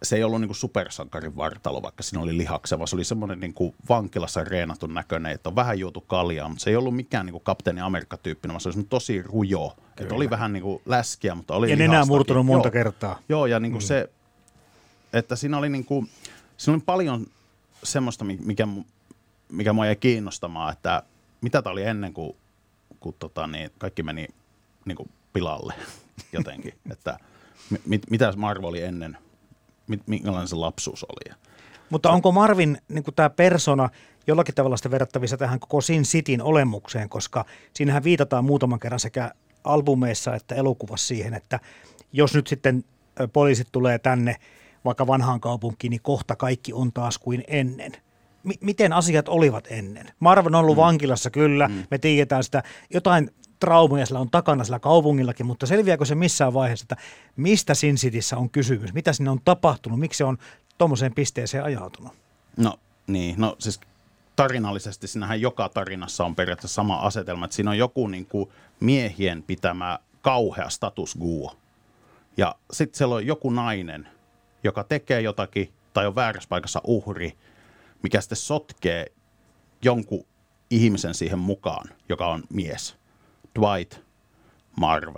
[0.03, 2.87] se ei ollut niin kuin supersankarin vartalo, vaikka siinä oli lihakseva.
[2.87, 6.71] Se oli semmoinen niin kuin vankilassa reenatun näköinen, että on vähän juotu kaljaa, mutta se
[6.71, 9.77] ei ollut mikään niin kuin kapteeni Amerikka-tyyppinen, vaan se oli tosi rujo.
[10.01, 12.73] Että oli vähän niin kuin läskiä, mutta oli Ja nenää murtunut monta joo.
[12.73, 13.19] kertaa.
[13.29, 13.87] Joo, ja niin kuin mm.
[13.87, 14.11] se,
[15.13, 16.11] että siinä oli, niin kuin,
[16.57, 17.27] siinä oli paljon
[17.85, 18.69] semmoista, mikä,
[19.49, 21.03] mikä mua jäi kiinnostamaan, että
[21.41, 22.37] mitä tämä oli ennen kuin,
[23.01, 24.29] kuin tota, niin kaikki meni
[24.85, 25.75] niin kuin pilalle
[26.33, 26.75] jotenkin.
[26.91, 27.19] että
[27.87, 29.19] mit, mitä Marvo oli ennen
[30.07, 31.35] minkälainen se lapsuus oli.
[31.91, 33.89] Mutta onko Marvin niin tämä persona
[34.27, 39.31] jollakin tavalla sitä verrattavissa tähän koko Sin Cityn olemukseen, koska siinähän viitataan muutaman kerran sekä
[39.65, 41.61] albumeissa että elokuvassa siihen, että
[42.13, 42.85] jos nyt sitten
[43.33, 44.37] poliisit tulee tänne
[44.85, 47.93] vaikka vanhaan kaupunkiin, niin kohta kaikki on taas kuin ennen.
[48.45, 50.11] M- miten asiat olivat ennen?
[50.21, 50.83] Marvin on ollut mm.
[50.83, 51.85] vankilassa kyllä, mm.
[51.91, 53.31] me tiedetään sitä, jotain
[53.63, 56.97] traumoja sillä on takana sillä kaupungillakin, mutta selviääkö se missään vaiheessa, että
[57.37, 60.39] mistä Sin Cityssä on kysymys, mitä sinne on tapahtunut, miksi se on
[60.79, 62.13] tuommoiseen pisteeseen ajautunut?
[62.57, 63.81] No niin, no siis
[64.37, 68.51] tarinallisesti sinähän joka tarinassa on periaatteessa sama asetelma, että siinä on joku niin kuin
[68.81, 71.57] miehien pitämä kauhea status quo.
[72.37, 74.09] Ja sitten siellä on joku nainen,
[74.65, 77.33] joka tekee jotakin tai on väärässä paikassa uhri,
[78.03, 79.07] mikä sitten sotkee
[79.83, 80.27] jonkun
[80.71, 83.02] ihmisen siihen mukaan, joka on mies.
[83.61, 84.01] Dwight,
[84.77, 85.17] Marv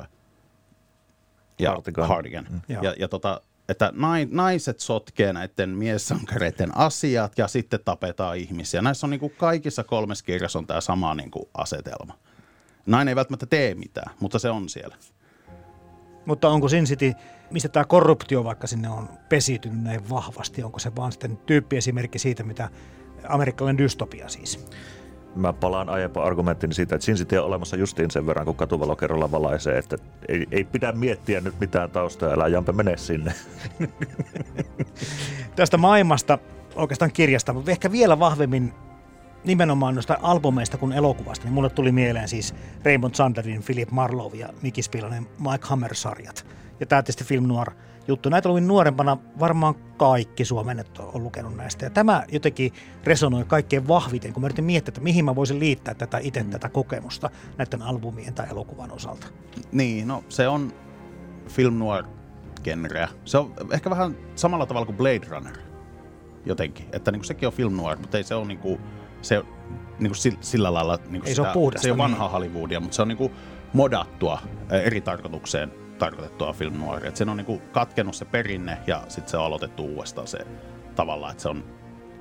[1.58, 2.08] ja Hartigan.
[2.08, 2.46] Hartigan.
[2.50, 2.60] Mm.
[2.68, 3.92] Ja, ja tota, että
[4.30, 8.82] naiset sotkee näiden miessankareiden asiat ja sitten tapetaan ihmisiä.
[8.82, 12.18] Näissä on niin kuin kaikissa kolmessa kirjassa on tämä sama niin kuin asetelma.
[12.86, 14.96] Nainen ei välttämättä tee mitään, mutta se on siellä.
[16.26, 17.12] Mutta onko Sin City,
[17.50, 20.62] mistä tämä korruptio vaikka sinne on pesiytynyt näin vahvasti?
[20.62, 22.70] Onko se vaan sitten tyyppiesimerkki siitä, mitä
[23.28, 24.66] amerikkalainen dystopia siis?
[25.36, 28.96] Mä palaan aiempaan argumenttiin siitä, että Sin City on olemassa justiin sen verran, kun katuvalo
[28.96, 29.96] kerralla valaisee, että
[30.28, 33.34] ei, ei pidä miettiä nyt mitään taustaa, älä Jampe mene sinne.
[35.56, 36.38] Tästä maailmasta,
[36.76, 38.72] oikeastaan kirjasta, mutta ehkä vielä vahvemmin
[39.44, 42.54] nimenomaan noista albumeista kuin elokuvasta, niin mulle tuli mieleen siis
[42.84, 46.46] Raymond Sanderin, Philip Marlowe ja Nicky Spillanen Mike Hammer-sarjat.
[46.80, 47.70] Ja tämä tietysti Film Noir
[48.08, 48.28] juttu.
[48.28, 51.86] Näitä oli nuorempana varmaan kaikki suomennet on lukenut näistä.
[51.86, 52.72] Ja tämä jotenkin
[53.04, 56.50] resonoi kaikkein vahviten, kun mä yritin miettiä, että mihin mä voisin liittää tätä itse mm.
[56.50, 59.26] tätä kokemusta näiden albumien tai elokuvan osalta.
[59.72, 60.72] Niin, no se on
[61.48, 62.04] film noir
[62.64, 63.08] genreä.
[63.24, 65.56] Se on ehkä vähän samalla tavalla kuin Blade Runner
[66.46, 66.86] jotenkin.
[66.92, 68.80] Että niin kuin sekin on film noir, mutta ei se ole niin kuin
[69.22, 69.42] se
[69.98, 70.96] niin kuin sillä lailla...
[70.96, 71.82] Niin kuin ei sitä, se ole puhdasta.
[71.82, 72.32] Se ei ole vanhaa niin.
[72.32, 73.32] Hollywoodia, mutta se on niin kuin
[73.72, 74.38] modattua
[74.70, 76.74] eri tarkoitukseen tarkoitettua film.
[77.04, 80.38] Että sen on niin kuin katkennut se perinne ja sitten se on aloitettu uudestaan se
[80.94, 81.64] tavalla, että se on,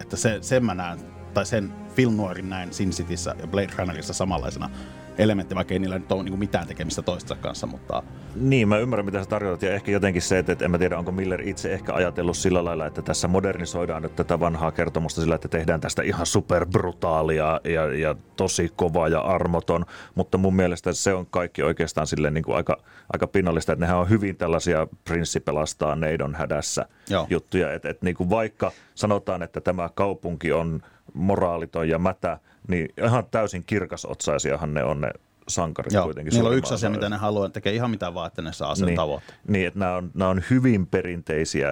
[0.01, 0.99] että se, sen mä näen,
[1.33, 4.69] tai sen film noirin näin Sin Cityssä ja Blade Runnerissa samanlaisena
[5.17, 7.67] elementti, vaikka ei niillä nyt ole niin mitään tekemistä toistensa kanssa.
[7.67, 8.03] Mutta...
[8.35, 10.97] Niin, mä ymmärrän mitä sä tarkoitat ja ehkä jotenkin se, että, että en mä tiedä
[10.97, 15.35] onko Miller itse ehkä ajatellut sillä lailla, että tässä modernisoidaan nyt tätä vanhaa kertomusta sillä,
[15.35, 19.85] että tehdään tästä ihan superbrutaalia ja, ja tosi kova ja armoton,
[20.15, 22.77] mutta mun mielestä se on kaikki oikeastaan silleen niin kuin aika,
[23.13, 27.27] aika pinnallista, että nehän on hyvin tällaisia prinssi pelastaa neidon hädässä Joo.
[27.29, 30.81] juttuja, että, että niin kuin vaikka sanotaan, että tämä kaupunki on
[31.13, 35.11] moraaliton ja mätä, niin ihan täysin kirkasotsaisiahan ne on ne
[35.47, 36.33] sankarit Joo, kuitenkin.
[36.33, 38.85] Niillä on yksi asia, mitä ne haluaa, tekee ihan mitä vaan, että ne saa sen
[38.85, 39.39] niin, tavoitteen.
[39.47, 41.69] Niin, että nämä on, nämä on hyvin perinteisiä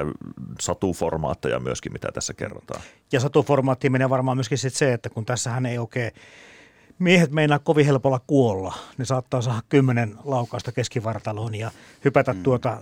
[0.60, 2.82] satuformaatteja myöskin, mitä tässä kerrotaan.
[3.12, 6.12] Ja satuformaattiin menee varmaan myöskin sit se, että kun tässähän ei oikein
[7.00, 8.74] miehet meinaa kovin helpolla kuolla.
[8.98, 11.72] Ne saattaa saada kymmenen laukausta keskivartaloon ja
[12.06, 12.44] hypätä mm.
[12.44, 12.78] tuota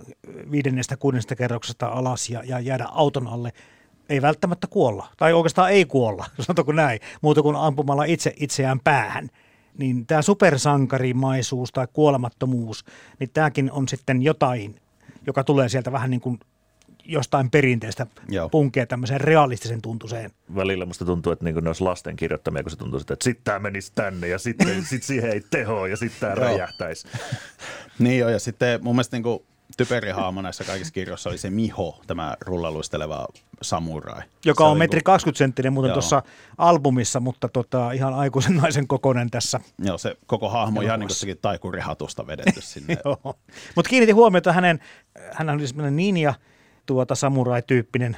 [0.50, 3.52] viidennestä kuudennesta kerroksesta alas ja, ja jäädä auton alle
[4.10, 9.30] ei välttämättä kuolla, tai oikeastaan ei kuolla, sanotaanko näin, muuta kuin ampumalla itse itseään päähän.
[9.78, 12.84] Niin tämä supersankarimaisuus tai kuolemattomuus,
[13.18, 14.80] niin tämäkin on sitten jotain,
[15.26, 16.38] joka tulee sieltä vähän niin kuin
[17.04, 18.48] jostain perinteestä Joo.
[18.48, 20.30] punkea tämmöiseen realistisen tuntuseen.
[20.54, 23.58] Välillä musta tuntuu, että niin ne olisi lasten kirjoittamia, kun se tuntuu, että sitten tämä
[23.58, 27.08] menisi tänne ja sitten sit siihen ei teho ja sitten tämä räjähtäisi.
[27.98, 29.42] niin joo, ja sitten mun mielestä niin kuin
[29.84, 33.26] typeri haamo näissä kaikissa kirjoissa oli se Miho, tämä rullaluisteleva
[33.62, 34.22] samurai.
[34.44, 36.22] Joka on metri 20 senttinen muuten tuossa
[36.58, 39.60] albumissa, mutta tota, ihan aikuisen naisen kokoinen tässä.
[39.78, 42.96] Joo, se koko hahmo ihan niin kuin taikurihatusta vedetty sinne.
[43.76, 44.80] Mutta kiinnitin huomiota hänen,
[45.32, 46.34] hän oli semmoinen ninja,
[46.86, 48.16] tuota samurai-tyyppinen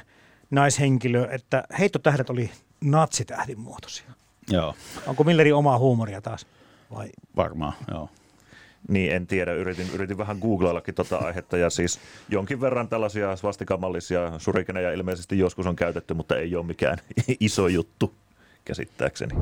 [0.51, 2.51] naishenkilö, että heittotähdet oli
[2.81, 4.11] natsitähdin muotoisia.
[4.49, 4.75] Joo.
[5.07, 6.47] Onko Milleri omaa huumoria taas?
[6.95, 7.09] Vai?
[7.35, 8.09] Varmaan, joo.
[8.87, 9.53] Niin, en tiedä.
[9.53, 15.67] Yritin, yritin vähän googlaillakin tuota aihetta ja siis jonkin verran tällaisia svastikamallisia surikeneja ilmeisesti joskus
[15.67, 16.97] on käytetty, mutta ei ole mikään
[17.39, 18.13] iso juttu
[18.65, 19.35] käsittääkseni.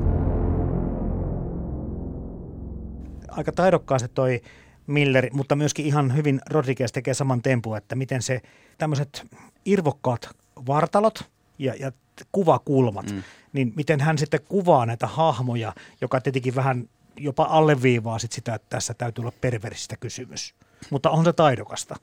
[3.28, 4.40] Aika taidokkaasti toi
[4.86, 8.40] Miller, mutta myöskin ihan hyvin Rodriguez tekee saman tempun, että miten se
[8.78, 9.26] tämmöiset
[9.64, 10.28] irvokkaat
[10.66, 11.24] vartalot
[11.58, 11.92] ja, ja
[12.32, 13.22] kuvakulmat, mm.
[13.52, 18.66] niin miten hän sitten kuvaa näitä hahmoja, joka tietenkin vähän jopa alleviivaa sit sitä, että
[18.68, 20.54] tässä täytyy olla perversistä kysymys.
[20.90, 21.96] Mutta on se taidokasta.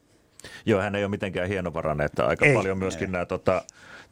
[0.65, 3.11] Joo, hän ei ole mitenkään hienovarainen, että aika ei, paljon myöskin ei.
[3.11, 3.61] nämä tota,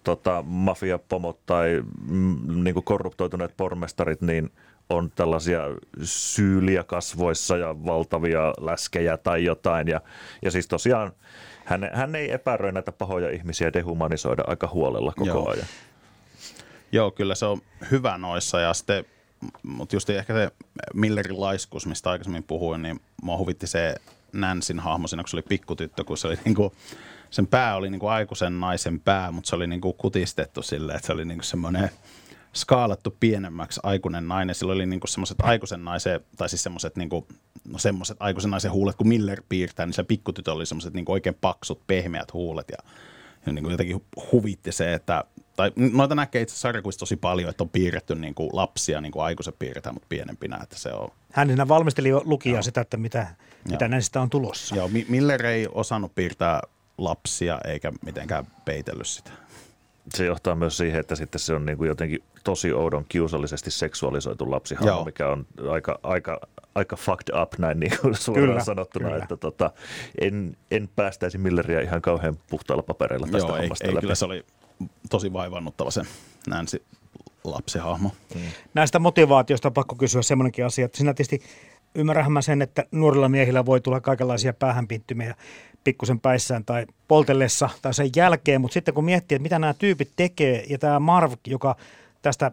[0.04, 4.52] tota, mafiapomot tai mm, niin kuin korruptoituneet pormestarit, niin
[4.90, 5.62] on tällaisia
[6.04, 9.88] syyliä kasvoissa ja valtavia läskejä tai jotain.
[9.88, 10.02] Ja,
[10.42, 11.12] ja siis tosiaan
[11.66, 15.50] hän, hän ei epäröi näitä pahoja ihmisiä dehumanisoida aika huolella koko Joo.
[15.50, 15.68] ajan.
[16.92, 19.06] Joo, kyllä se on hyvä noissa ja sitten,
[19.64, 20.52] mutta just ehkä se
[20.94, 23.96] Millerin laiskus, mistä aikaisemmin puhuin, niin mua huvitti se
[24.34, 26.74] Nansin hahmo siinä, kun se oli pikkutyttö, kun se oli niinku,
[27.30, 31.14] sen pää oli niinku aikuisen naisen pää, mutta se oli niinku kutistettu silleen, että se
[31.14, 31.90] oli niinku semmoinen
[32.54, 34.56] skaalattu pienemmäksi aikuinen nainen.
[34.56, 37.28] Sillä oli niinku semmoiset aikuisen naisen, tai siis semmoiset niinku,
[37.68, 41.38] no semmoiset aikuisen naisen huulet, kun Miller piirtää, niin se pikkutytö oli semmoiset niinku oikein
[41.42, 42.78] paksut, pehmeät huulet ja,
[43.46, 45.24] ja niinku jotenkin huvitti se, että
[45.58, 49.24] tai noita näkee itse asiassa tosi paljon, että on piirretty niin kuin lapsia, niin kuin
[49.24, 51.10] aikuiset piirretään, mutta pienempinä, että se on.
[51.34, 53.28] Hän siinä valmisteli lukijaa sitä, että mitä,
[53.70, 54.76] mitä näistä on tulossa.
[54.76, 56.62] Joo, Miller ei osannut piirtää
[56.98, 59.32] lapsia eikä mitenkään peitellyt sitä
[60.16, 64.52] se johtaa myös siihen, että sitten se on niin kuin jotenkin tosi oudon kiusallisesti seksuaalisoitu
[64.52, 66.40] lapsihahmo, mikä on aika, aika,
[66.76, 69.24] aika fucked up näin niin kuin suoraan kyllä, sanottuna, kyllä.
[69.24, 69.72] että tota,
[70.22, 73.98] en, en päästäisi Milleriä ihan kauhean puhtaalla papereilla tästä Joo, hommasta ei, läpi.
[73.98, 74.46] ei, kyllä se oli
[75.10, 76.02] tosi vaivannuttava se
[76.48, 76.84] Nancy
[77.44, 78.12] lapsihahmo.
[78.34, 78.42] Hmm.
[78.74, 81.42] Näistä motivaatiosta on pakko kysyä semmoinenkin asia, että sinä tietysti
[81.96, 85.36] ymmärrän mä sen, että nuorilla miehillä voi tulla kaikenlaisia päähänpinttymiä
[85.84, 90.12] pikkusen päissään tai poltellessa tai sen jälkeen, mutta sitten kun miettii, että mitä nämä tyypit
[90.16, 91.76] tekee, ja tämä Marv, joka
[92.22, 92.52] tästä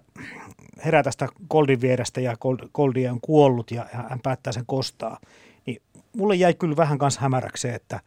[0.84, 2.36] herää tästä Goldin vierestä ja
[2.74, 5.18] Goldia on kuollut ja hän päättää sen kostaa,
[5.66, 5.82] niin
[6.16, 8.00] mulle jäi kyllä vähän kanssa hämäräksi että,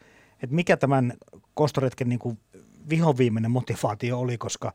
[0.44, 1.14] että mikä tämän
[1.54, 2.38] kostoretken niin kuin
[2.90, 4.74] vihoviimeinen motivaatio oli, koska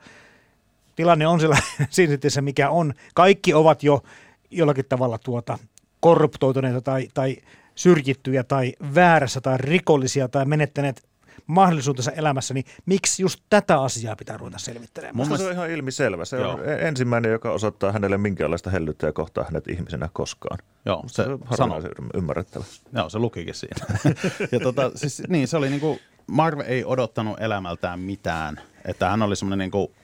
[0.97, 1.57] tilanne on sillä
[1.91, 2.95] siinä, mikä on.
[3.15, 4.03] Kaikki ovat jo
[4.51, 5.59] jollakin tavalla tuota
[6.01, 7.37] korruptoituneita tai, tai
[7.75, 11.03] syrjittyjä tai väärässä tai rikollisia tai menettäneet
[11.47, 15.17] mahdollisuutensa elämässä, niin miksi just tätä asiaa pitää ruveta selvittelemään?
[15.17, 16.25] Mun se on ihan ilmiselvä.
[16.25, 16.53] Se Joo.
[16.53, 20.59] on e- ensimmäinen, joka osoittaa hänelle minkäänlaista hellyttä ja kohtaa hänet ihmisenä koskaan.
[20.85, 21.83] Joo, se, se sano.
[22.15, 22.65] ymmärrettävä.
[22.93, 23.87] Joo, se lukikin siinä.
[24.53, 28.61] ja tota, siis, niin, se oli niinku, Marve ei odottanut elämältään mitään.
[28.85, 29.95] Että hän oli semmoinen niinku,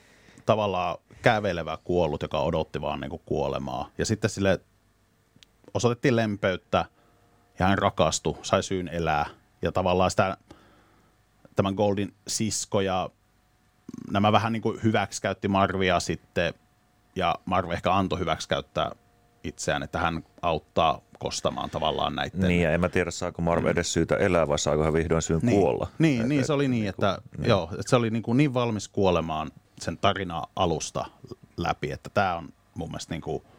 [0.46, 3.90] tavallaan kävelevä kuollut, joka odotti vaan niinku kuolemaa.
[3.98, 4.60] Ja sitten sille
[5.74, 6.84] osoitettiin lempeyttä
[7.58, 9.26] ja hän rakastui, sai syyn elää.
[9.62, 10.36] Ja tavallaan sitä,
[11.56, 13.10] tämän Goldin sisko ja
[14.10, 16.54] nämä vähän niin kuin hyväksikäytti Marvia sitten,
[17.16, 18.92] ja Marve ehkä antoi hyväksikäyttää
[19.44, 22.46] itseään, että hän auttaa kostamaan tavallaan näitä.
[22.46, 23.72] Niin, ja en mä tiedä, saako Marve mm.
[23.72, 25.88] edes syytä elää, vai saako hän vihdoin syyn niin, kuolla.
[25.98, 27.48] Niin, et, niin, se oli niin, niin että, niin.
[27.48, 31.04] Joo, että se oli niin, kuin niin valmis kuolemaan sen tarina alusta
[31.56, 33.42] läpi, että tämä on mun mielestä niin kuin–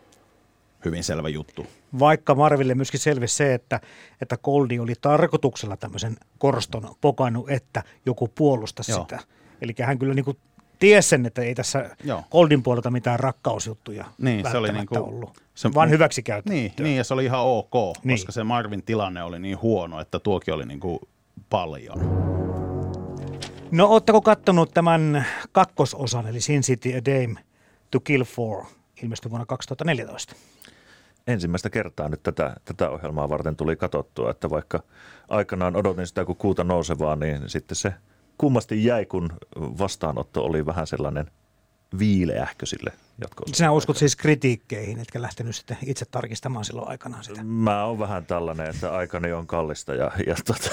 [0.85, 1.67] hyvin selvä juttu.
[1.99, 3.79] Vaikka Marville myöskin selvisi se, että,
[4.21, 9.19] että Goldi oli tarkoituksella tämmöisen korston pokannut, että joku puolusta sitä.
[9.61, 10.37] Eli hän kyllä niin kuin
[10.79, 12.23] tiesi sen, että ei tässä Joo.
[12.31, 16.53] Goldin puolelta mitään rakkausjuttuja niin, se oli niin kuin, ollut, se, vaan hyväksikäyttöä.
[16.53, 17.73] Niin, niin, ja se oli ihan ok,
[18.03, 18.17] niin.
[18.17, 20.99] koska se Marvin tilanne oli niin huono, että tuokin oli niin kuin
[21.49, 22.29] paljon.
[23.71, 27.39] No ootteko kattonut tämän kakkososan, eli Sin City A Dame
[27.91, 28.65] to Kill For,
[29.03, 30.35] ilmestyi vuonna 2014?
[31.27, 34.83] ensimmäistä kertaa nyt tätä, tätä ohjelmaa varten tuli katsottua, että vaikka
[35.27, 37.93] aikanaan odotin sitä kuin kuuta nousevaa, niin sitten se
[38.39, 41.31] kummasti jäi, kun vastaanotto oli vähän sellainen
[41.99, 47.43] viileähkö sille jatko Sinä uskot siis kritiikkeihin, etkä lähtenyt sitten itse tarkistamaan silloin aikanaan sitä?
[47.43, 50.69] Mä oon vähän tällainen, että aikani on kallista ja, ja tota,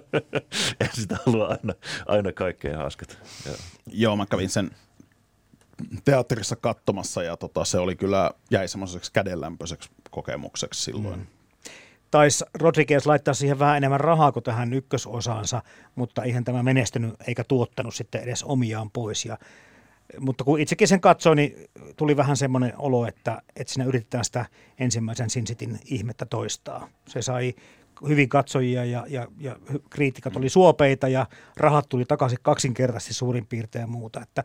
[0.80, 1.74] en sitä halua aina,
[2.06, 3.14] aina kaikkea haskata.
[3.46, 3.56] Joo.
[3.86, 4.70] Joo, mä kävin sen
[6.04, 11.18] teatterissa katsomassa ja tota, se oli kyllä, jäi semmoiseksi kädenlämpöiseksi kokemukseksi silloin.
[11.18, 11.26] Mm.
[12.10, 15.62] Taisi Rodriguez laittaa siihen vähän enemmän rahaa kuin tähän ykkösosaansa,
[15.94, 19.24] mutta eihän tämä menestynyt eikä tuottanut sitten edes omiaan pois.
[19.24, 19.38] Ja,
[20.20, 21.54] mutta kun itsekin sen katsoin, niin
[21.96, 24.46] tuli vähän semmoinen olo, että, että siinä yritetään sitä
[24.78, 26.88] ensimmäisen Sinsitin ihmettä toistaa.
[27.08, 27.54] Se sai
[28.08, 29.56] hyvin katsojia ja, ja, ja
[29.90, 34.20] kriitikat oli suopeita ja rahat tuli takaisin kaksinkertaisesti suurin piirtein ja muuta.
[34.22, 34.44] Että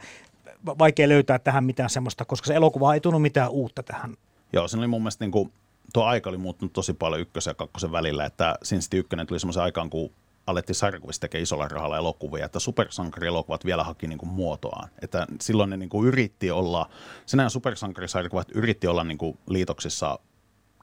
[0.66, 4.16] vaikea löytää tähän mitään semmoista, koska se elokuva ei tunnu mitään uutta tähän.
[4.54, 5.52] Joo, se oli mun mielestä niin kuin,
[5.94, 9.40] tuo aika oli muuttunut tosi paljon ykkösen ja kakkosen välillä, että Sin City ykkönen tuli
[9.40, 10.12] semmoisen aikaan, kun
[10.48, 14.90] alettiin sarjakuvissa tekemään isolla rahalla elokuvia, että supersankarielokuvat vielä haki niin kuin muotoaan.
[15.02, 16.90] Että silloin ne niin kuin yritti olla,
[17.26, 20.20] sinä supersankarisarjakuvat yritti olla niin kuin liitoksissa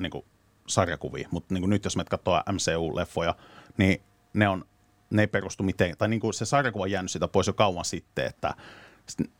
[0.00, 0.24] niin kuin
[0.66, 3.34] sarjakuvia, mutta niin kuin nyt jos me katsoo MCU-leffoja,
[3.76, 4.64] niin ne, on,
[5.10, 7.84] ne ei perustu miten, tai niin kuin se sarjakuva on jäänyt sitä pois jo kauan
[7.84, 8.54] sitten, että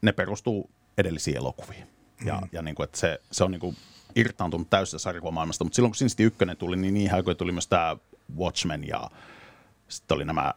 [0.02, 1.86] ne perustuu edellisiin elokuviin.
[2.24, 2.48] Ja, mm.
[2.52, 3.76] ja niin kuin, että se, se on niin kuin
[4.16, 7.68] irtaantunut täysin sarjakuvamaailmasta, mutta silloin kun Sin City 1 tuli, niin niin aikoina tuli myös
[7.68, 7.96] tämä
[8.38, 9.11] Watchmen ja
[9.88, 10.54] sitten oli nämä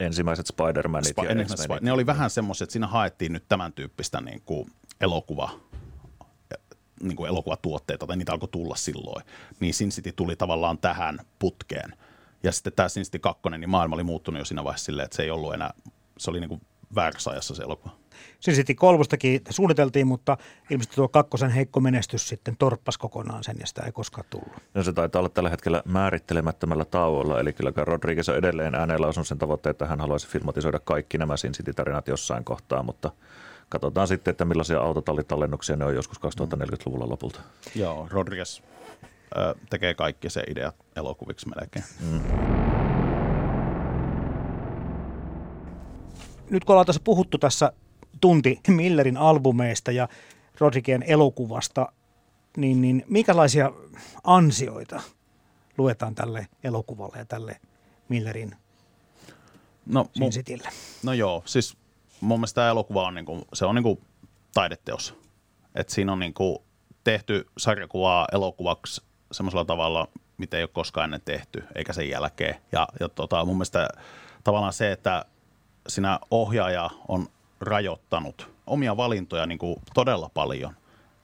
[0.00, 4.20] ensimmäiset Spider-Manit Sp- ja Sp- Ne oli vähän semmoiset, että siinä haettiin nyt tämän tyyppistä
[4.20, 5.50] niin kuin elokuva,
[7.02, 9.24] niin kuin elokuvatuotteita, tai niitä alkoi tulla silloin.
[9.60, 11.96] Niin Sin City tuli tavallaan tähän putkeen.
[12.42, 15.16] Ja sitten tämä Sin City 2, niin maailma oli muuttunut jo siinä vaiheessa silleen, että
[15.16, 15.74] se ei ollut enää,
[16.18, 16.60] se oli niin kuin
[16.94, 18.01] väärässä ajassa se elokuva.
[18.40, 20.36] Sin City kolmostakin suunniteltiin, mutta
[20.70, 24.62] ilmeisesti tuo kakkosen heikko menestys sitten torppas kokonaan sen ja sitä ei koskaan tullut.
[24.74, 29.24] Ja se taitaa olla tällä hetkellä määrittelemättömällä tauolla, eli kyllä Rodriguez on edelleen äänellä on
[29.24, 33.10] sen tavoitteen, että hän haluaisi filmatisoida kaikki nämä Sin City-tarinat jossain kohtaa, mutta
[33.68, 37.40] katsotaan sitten, että millaisia autotallitallennuksia ne on joskus 2040-luvulla lopulta.
[37.74, 38.60] Joo, Rodriguez
[39.36, 41.84] ö, tekee kaikki se ideat elokuviksi melkein.
[42.00, 42.20] Mm.
[46.50, 47.72] Nyt kun ollaan tässä puhuttu tässä
[48.20, 50.08] tunti Millerin albumeista ja
[50.58, 51.92] Rodriguezin elokuvasta,
[52.56, 53.72] niin, niin minkälaisia
[54.24, 55.00] ansioita
[55.78, 57.60] luetaan tälle elokuvalle ja tälle
[58.08, 58.56] Millerin
[59.86, 60.68] no, Citylle?
[61.02, 61.76] No joo, siis
[62.20, 64.00] mun mielestä tämä elokuva on, niinku, se on niinku
[64.54, 65.14] taideteos.
[65.74, 66.64] Et siinä on niinku
[67.04, 69.02] tehty sarjakuvaa elokuvaksi
[69.32, 70.08] semmoisella tavalla,
[70.38, 72.56] mitä ei ole koskaan ennen tehty, eikä sen jälkeen.
[72.72, 73.88] Ja, ja tota, mun mielestä
[74.44, 75.24] tavallaan se, että
[75.88, 77.26] siinä ohjaaja on
[77.62, 80.76] rajoittanut omia valintoja niin kuin todella paljon.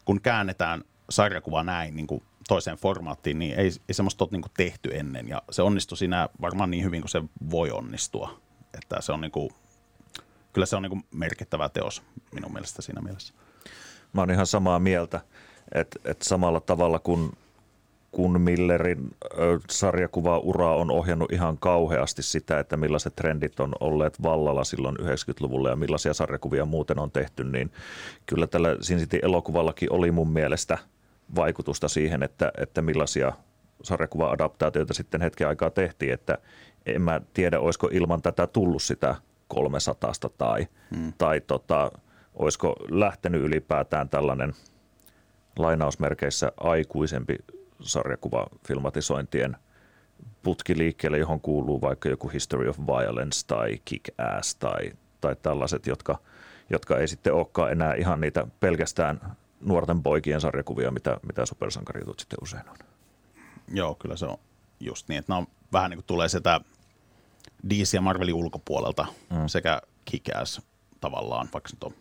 [0.04, 4.52] Kun käännetään sarjakuva näin niin kuin toiseen formaattiin, niin ei, ei semmoista ole niin kuin
[4.56, 5.28] tehty ennen.
[5.28, 8.40] Ja se onnistui siinä varmaan niin hyvin kuin se voi onnistua.
[8.74, 9.50] Että se on niin kuin,
[10.52, 12.02] kyllä se on niin kuin merkittävä teos
[12.34, 13.34] minun mielestä siinä mielessä.
[14.12, 15.20] Mä oon ihan samaa mieltä,
[15.74, 17.32] että, että samalla tavalla kuin
[18.10, 19.10] kun Millerin
[19.70, 25.76] sarjakuva-ura on ohjannut ihan kauheasti sitä, että millaiset trendit on olleet vallalla silloin 90-luvulla ja
[25.76, 27.72] millaisia sarjakuvia muuten on tehty, niin
[28.26, 30.78] kyllä tällä Sin City-elokuvallakin oli mun mielestä
[31.34, 33.32] vaikutusta siihen, että, että millaisia
[33.82, 36.38] sarjakuva-adaptaatioita sitten hetken aikaa tehtiin, että
[36.86, 39.14] en mä tiedä, olisiko ilman tätä tullut sitä
[39.48, 41.12] 300 tai, hmm.
[41.18, 41.90] tai tota,
[42.34, 44.52] olisiko lähtenyt ylipäätään tällainen
[45.58, 47.36] lainausmerkeissä aikuisempi
[47.80, 49.56] sarjakuvafilmatisointien
[50.42, 56.18] putki liikkeelle, johon kuuluu vaikka joku History of Violence tai Kick-Ass tai, tai tällaiset, jotka,
[56.70, 62.38] jotka ei sitten olekaan enää ihan niitä pelkästään nuorten poikien sarjakuvia, mitä, mitä supersankarijutut sitten
[62.42, 62.76] usein on.
[63.68, 64.38] Joo, kyllä se on
[64.80, 66.60] just niin, että nämä on vähän niin kuin tulee sitä
[67.68, 69.46] DC ja Marvelin ulkopuolelta mm.
[69.46, 70.62] sekä Kick-Ass
[71.00, 71.94] tavallaan, vaikka se on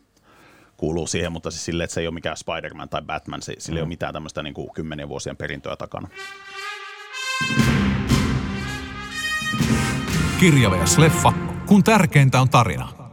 [0.78, 3.76] kuuluu siihen, mutta siis sille, että se ei ole mikään Spider-Man tai Batman, se, sillä
[3.76, 3.78] mm.
[3.78, 3.90] ei ole mm.
[3.90, 6.08] mitään tämmöistä niin kuin kymmenien vuosien perintöä takana.
[10.40, 10.98] Kirja vs.
[10.98, 11.34] leffa,
[11.66, 13.07] kun tärkeintä on tarina.